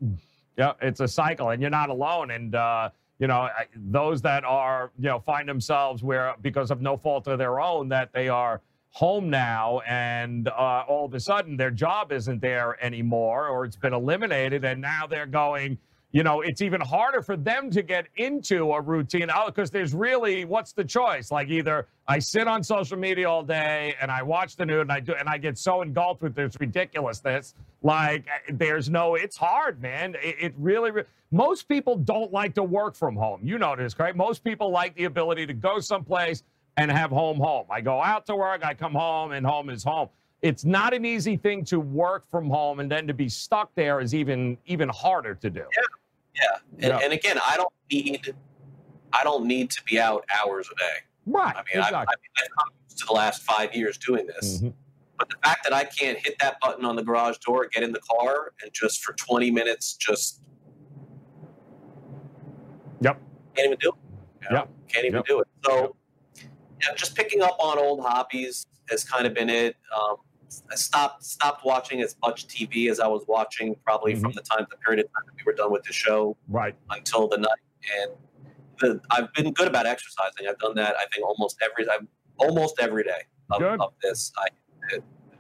[0.57, 2.31] Yeah, it's a cycle, and you're not alone.
[2.31, 6.97] And uh, you know, those that are you know find themselves where because of no
[6.97, 11.57] fault of their own that they are home now, and uh, all of a sudden
[11.57, 15.79] their job isn't there anymore, or it's been eliminated, and now they're going.
[16.17, 19.93] You know, it's even harder for them to get into a routine uh, because there's
[19.93, 21.31] really what's the choice?
[21.31, 24.91] Like either I sit on social media all day and I watch the news and
[24.91, 27.55] I do and I get so engulfed with this ridiculousness.
[27.83, 30.15] Like uh, there's no, it's hard, man.
[30.23, 33.41] It, it really, re- most people don't like to work from home.
[33.43, 34.17] You know this, right?
[34.17, 36.45] Most people like the ability to go someplace
[36.79, 37.67] and have home home.
[37.69, 40.09] I go out to work, I come home, and home is home.
[40.41, 44.01] It's not an easy thing to work from home, and then to be stuck there
[44.01, 45.61] is even even harder to do.
[45.61, 45.83] yeah.
[46.73, 46.99] And, Yeah.
[46.99, 48.35] and again, I don't need,
[49.13, 50.97] I don't need to be out hours a day.
[51.27, 51.55] Right.
[51.57, 51.99] I mean, I, I exactly.
[51.99, 54.61] mean, I've come used to the last five years doing this.
[54.63, 54.73] Mhm.
[55.19, 57.93] But the fact that I can't hit that button on the garage door, get in
[57.93, 60.43] the car, and just for 20 minutes, just
[63.01, 63.21] Yep.
[63.55, 63.95] can't even do it.
[64.43, 64.57] you know?
[64.59, 64.69] Yep.
[64.89, 65.27] Can't even Yep.
[65.27, 65.49] do it.
[65.65, 65.97] So,
[66.37, 69.77] yeah, just picking up on old hobbies has kind of been it.
[69.95, 70.17] Um,
[70.71, 74.37] I stopped stopped watching as much TV as I was watching, probably from Mm-hmm.
[74.37, 76.75] the time the period of time that we were done with the show Right.
[76.91, 77.51] until the night.
[78.01, 78.13] And
[78.81, 80.47] the, I've been good about exercising.
[80.49, 80.95] I've done that.
[80.97, 84.33] I think almost every I'm almost every day of, of this.
[84.39, 84.49] I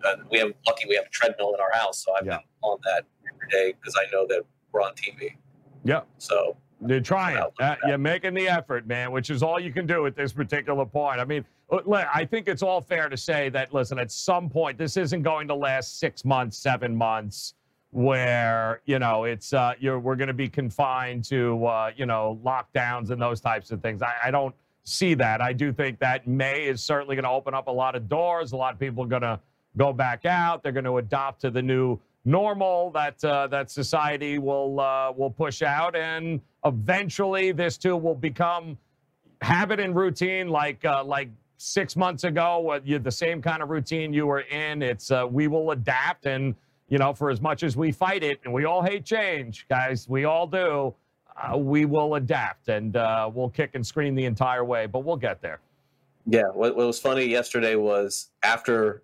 [0.04, 2.38] uh, we have lucky we have a treadmill in our house, so I've Yeah.
[2.38, 4.42] been on that every day because I know that
[4.72, 5.36] we're on TV.
[5.84, 6.02] Yeah.
[6.18, 7.38] So You're trying.
[7.60, 10.84] Uh, you're making the effort, man, which is all you can do at this particular
[10.84, 11.20] point.
[11.20, 14.96] I mean, I think it's all fair to say that, listen, at some point, this
[14.96, 17.54] isn't going to last six months, seven months,
[17.90, 22.38] where you know it's uh, you're we're going to be confined to uh, you know
[22.44, 24.02] lockdowns and those types of things.
[24.02, 24.54] I, I don't
[24.84, 25.40] see that.
[25.40, 28.52] I do think that May is certainly going to open up a lot of doors.
[28.52, 29.40] A lot of people are going to
[29.76, 30.62] go back out.
[30.62, 35.30] They're going to adopt to the new normal that uh, that society will uh, will
[35.30, 38.78] push out, and eventually this too will become
[39.40, 42.80] habit and routine, like uh, like six months ago.
[42.84, 44.82] You the same kind of routine you were in.
[44.82, 46.54] It's uh, we will adapt, and
[46.88, 50.08] you know, for as much as we fight it, and we all hate change, guys,
[50.08, 50.94] we all do.
[51.36, 55.16] Uh, we will adapt, and uh, we'll kick and scream the entire way, but we'll
[55.16, 55.60] get there.
[56.26, 59.02] Yeah, what, what was funny yesterday was after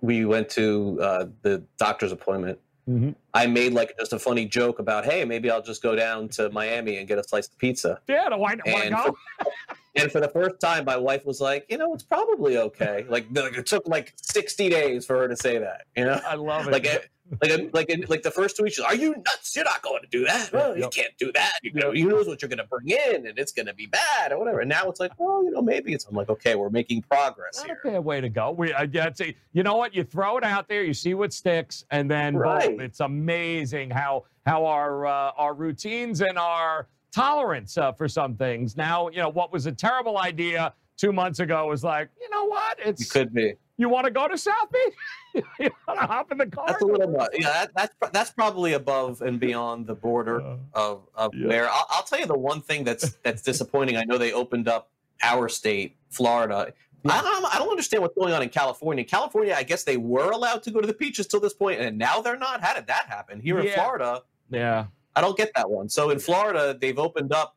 [0.00, 2.58] we went to uh, the doctor's appointment,
[2.88, 3.14] Mhm.
[3.32, 6.50] I made like just a funny joke about, hey, maybe I'll just go down to
[6.50, 8.00] Miami and get a slice of pizza.
[8.08, 9.16] Yeah, do I want to And go?
[9.38, 9.46] for,
[9.96, 13.06] and for the first time, my wife was like, you know, it's probably okay.
[13.08, 16.20] Like, it took like 60 days for her to say that, you know?
[16.26, 16.72] I love it.
[16.72, 17.08] Like, it-
[17.42, 19.54] like, like, in, like the first two weeks, are you nuts?
[19.56, 20.52] You're not going to do that.
[20.52, 21.54] Well, you can't do that.
[21.62, 21.96] You know, Yep.
[21.96, 24.38] you knows what you're going to bring in, and it's going to be bad or
[24.38, 24.60] whatever.
[24.60, 26.04] And now it's like, well, you know, maybe it's.
[26.06, 27.96] I'm like, okay, we're making progress Not here.
[27.96, 28.50] a way to go.
[28.52, 29.94] We, I yeah, see, you know what?
[29.94, 32.80] You throw it out there, you see what sticks, and then boom, Right.
[32.80, 38.76] it's amazing how how our uh, our routines and our tolerance uh, for some things.
[38.76, 42.44] Now, you know what was a terrible idea two months ago was like, you know
[42.44, 42.78] what?
[42.84, 43.54] It's could be.
[43.76, 45.44] You want to go to South Beach?
[45.58, 46.66] you want to hop in the car?
[46.68, 47.30] That's a little much.
[47.34, 51.48] Yeah, that, that's that's probably above and beyond the border Uh, of, of yeah.
[51.48, 51.68] where.
[51.68, 53.96] I'll, I'll tell you the one thing that's that's disappointing.
[53.96, 54.90] I know they opened up
[55.22, 56.72] our state, Florida.
[57.06, 59.04] I, don't, I don't understand what's going on in California.
[59.04, 61.98] California, I guess they were allowed to go to the beaches till this point, and
[61.98, 62.62] now they're not.
[62.62, 63.40] How did that happen?
[63.40, 64.86] Here in Florida, yeah.
[65.14, 65.88] I don't get that one.
[65.88, 67.56] So in Florida, they've opened up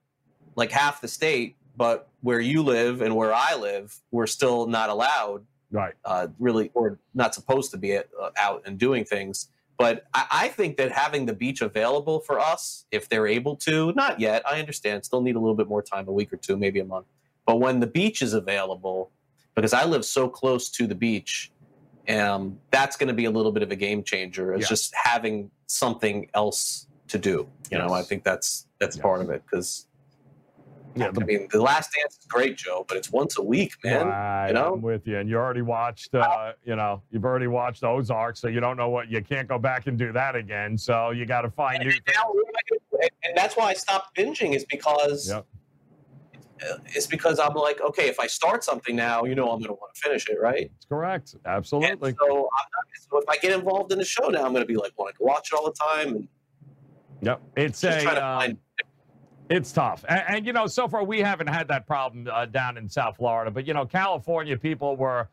[0.55, 4.89] like half the state, but where you live and where I live, we're still not
[4.89, 5.93] allowed Right.
[6.05, 8.01] uh, really or not supposed to be uh,
[8.37, 9.49] out and doing things.
[9.77, 13.93] But I, I think that having the beach available for us, if they're able to,
[13.93, 16.57] not yet, I understand, still need a little bit more time, a week or two,
[16.57, 17.05] maybe a month.
[17.45, 19.11] But when the beach is available,
[19.55, 21.51] because I live so close to the beach,
[22.09, 24.53] um, that's going to be a little bit of a game changer.
[24.53, 27.47] It's just having something else to do.
[27.69, 29.01] You know, I think that's that's Yes.
[29.03, 29.87] part of it because
[30.97, 34.07] Yeah, I mean, the Last Dance is great, Joe, but it's once a week, man.
[34.07, 34.73] Right, you know?
[34.73, 35.19] I'm with you.
[35.19, 38.89] And you already watched, uh, you know, you've already watched Ozark, so you don't know
[38.89, 40.77] what you can't go back and do that again.
[40.77, 42.15] So you got to find new And, things.
[42.15, 42.97] now, what am I gonna do?
[43.01, 44.55] And- and that's why I stopped binging.
[44.55, 45.45] Is because Yep.
[46.95, 49.73] it's because I'm like, okay, if I start something now, you know, I'm going to
[49.73, 50.71] want to finish it, right?
[50.75, 51.33] It's correct.
[51.33, 52.15] And Absolutely.
[52.19, 54.65] so, I'm not, so if I get involved in the show now, I'm going to
[54.65, 56.27] be like wanting to watch it all the time and
[57.21, 57.41] Yep.
[57.55, 58.55] It's just a.
[59.49, 60.03] It's tough.
[60.09, 63.17] And, and, you know, so far we haven't had that problem uh, down in South
[63.17, 63.49] Florida.
[63.49, 65.29] But, you know, California people were,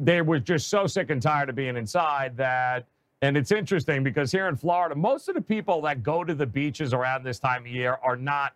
[0.00, 2.86] they were just so sick and tired of being inside that,
[3.22, 6.46] and it's interesting because here in Florida, most of the people that go to the
[6.46, 8.52] beaches around this time of year are not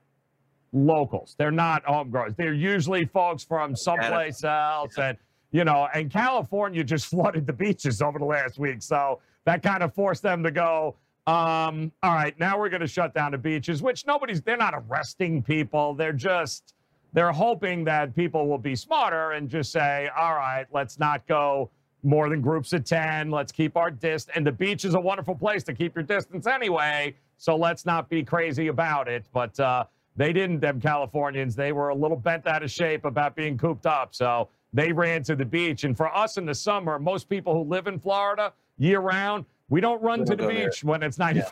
[0.72, 1.34] locals.
[1.38, 2.36] They're not homegrowers.
[2.36, 4.98] They're usually folks from someplace else.
[4.98, 5.16] And,
[5.50, 8.82] you know, and California just flooded the beaches over the last week.
[8.82, 10.96] So that kind of forced them to go,
[11.30, 14.74] um, all right, now we're going to shut down the beaches, which nobody's, they're not
[14.74, 15.94] arresting people.
[15.94, 16.74] They're just,
[17.12, 21.70] they're hoping that people will be smarter and just say, all right, let's not go
[22.02, 23.30] more than groups of 10.
[23.30, 24.36] Let's keep our distance.
[24.36, 27.14] And the beach is a wonderful place to keep your distance anyway.
[27.36, 29.24] So let's not be crazy about it.
[29.32, 29.84] But uh,
[30.16, 33.86] they didn't, them Californians, they were a little bent out of shape about being cooped
[33.86, 34.16] up.
[34.16, 35.84] So they ran to the beach.
[35.84, 39.80] And for us in the summer, most people who live in Florida year round, we
[39.80, 40.68] don't run We to don't the go there.
[40.70, 41.50] beach when it's 95.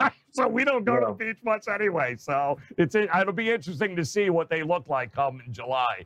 [0.32, 2.16] so we don't go to the beach much anyway.
[2.18, 6.04] So it's it'll be interesting to see what they look like come in July.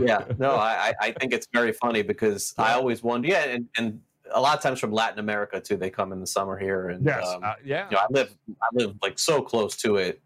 [0.00, 3.28] yeah, no, I, I- think it's very funny because I always wonder.
[3.28, 4.00] Yeah, and, and
[4.34, 7.04] a lot of times from Latin America too, they come in the summer here, and
[7.04, 7.86] Yes, um, uh, yeah.
[7.90, 10.20] you know, I live I live like so close to it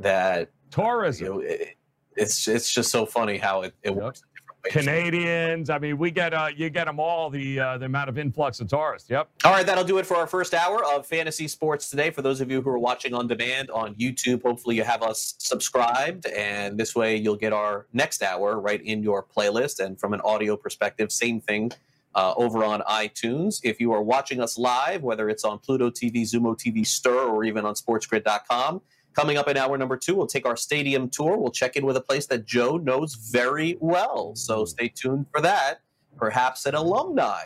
[0.00, 1.24] that Tourism.
[1.26, 1.76] you know, it,
[2.16, 4.33] it's it's just so funny how it, it works different ways.
[4.64, 5.70] Canadians.
[5.70, 7.30] I mean, we get uh, you get them all.
[7.30, 9.10] The uh, the amount of influx of tourists.
[9.10, 9.28] Yep.
[9.44, 12.10] All right, that'll do it for our first hour of Fantasy Sports today.
[12.10, 15.34] For those of you who are watching on demand on YouTube, hopefully you have us
[15.38, 19.84] subscribed, and this way you'll get our next hour right in your playlist.
[19.84, 21.72] And from an audio perspective, same thing
[22.14, 23.60] uh, over on iTunes.
[23.62, 27.44] If you are watching us live, whether it's on Pluto TV, Xumo TV, Stirr, or
[27.44, 28.80] even on SportsGrid.com,
[29.14, 31.38] coming up in hour number two, we'll take our stadium tour.
[31.38, 34.34] We'll check in with a place that Joe knows very well.
[34.34, 35.80] So stay tuned for that.
[36.16, 37.44] Perhaps an alumni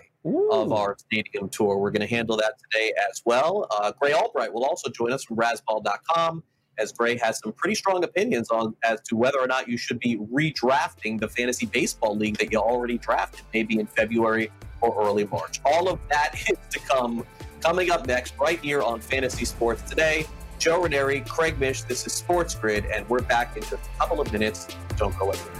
[0.50, 1.78] of our stadium tour.
[1.78, 3.66] We're going to handle that today as well.
[3.70, 6.42] Uh, Grey Albright will also join us from Razzball.com
[6.78, 9.98] as Grey has some pretty strong opinions on as to whether or not you should
[10.00, 14.50] be redrafting the fantasy baseball league that you already drafted, maybe in February
[14.80, 15.60] or early March.
[15.64, 17.24] All of that is to come
[17.60, 20.26] coming up next right here on Fantasy Sports Today.
[20.58, 24.20] Joe Raineri, Craig Mish, this is Sports Grid, and we're back in just a couple
[24.20, 24.66] of minutes.
[24.96, 25.54] Don't go anywhere.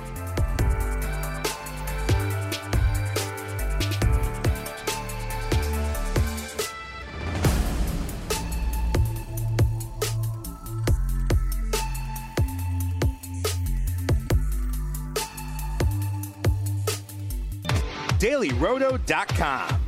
[18.19, 19.88] DailyRoto.com.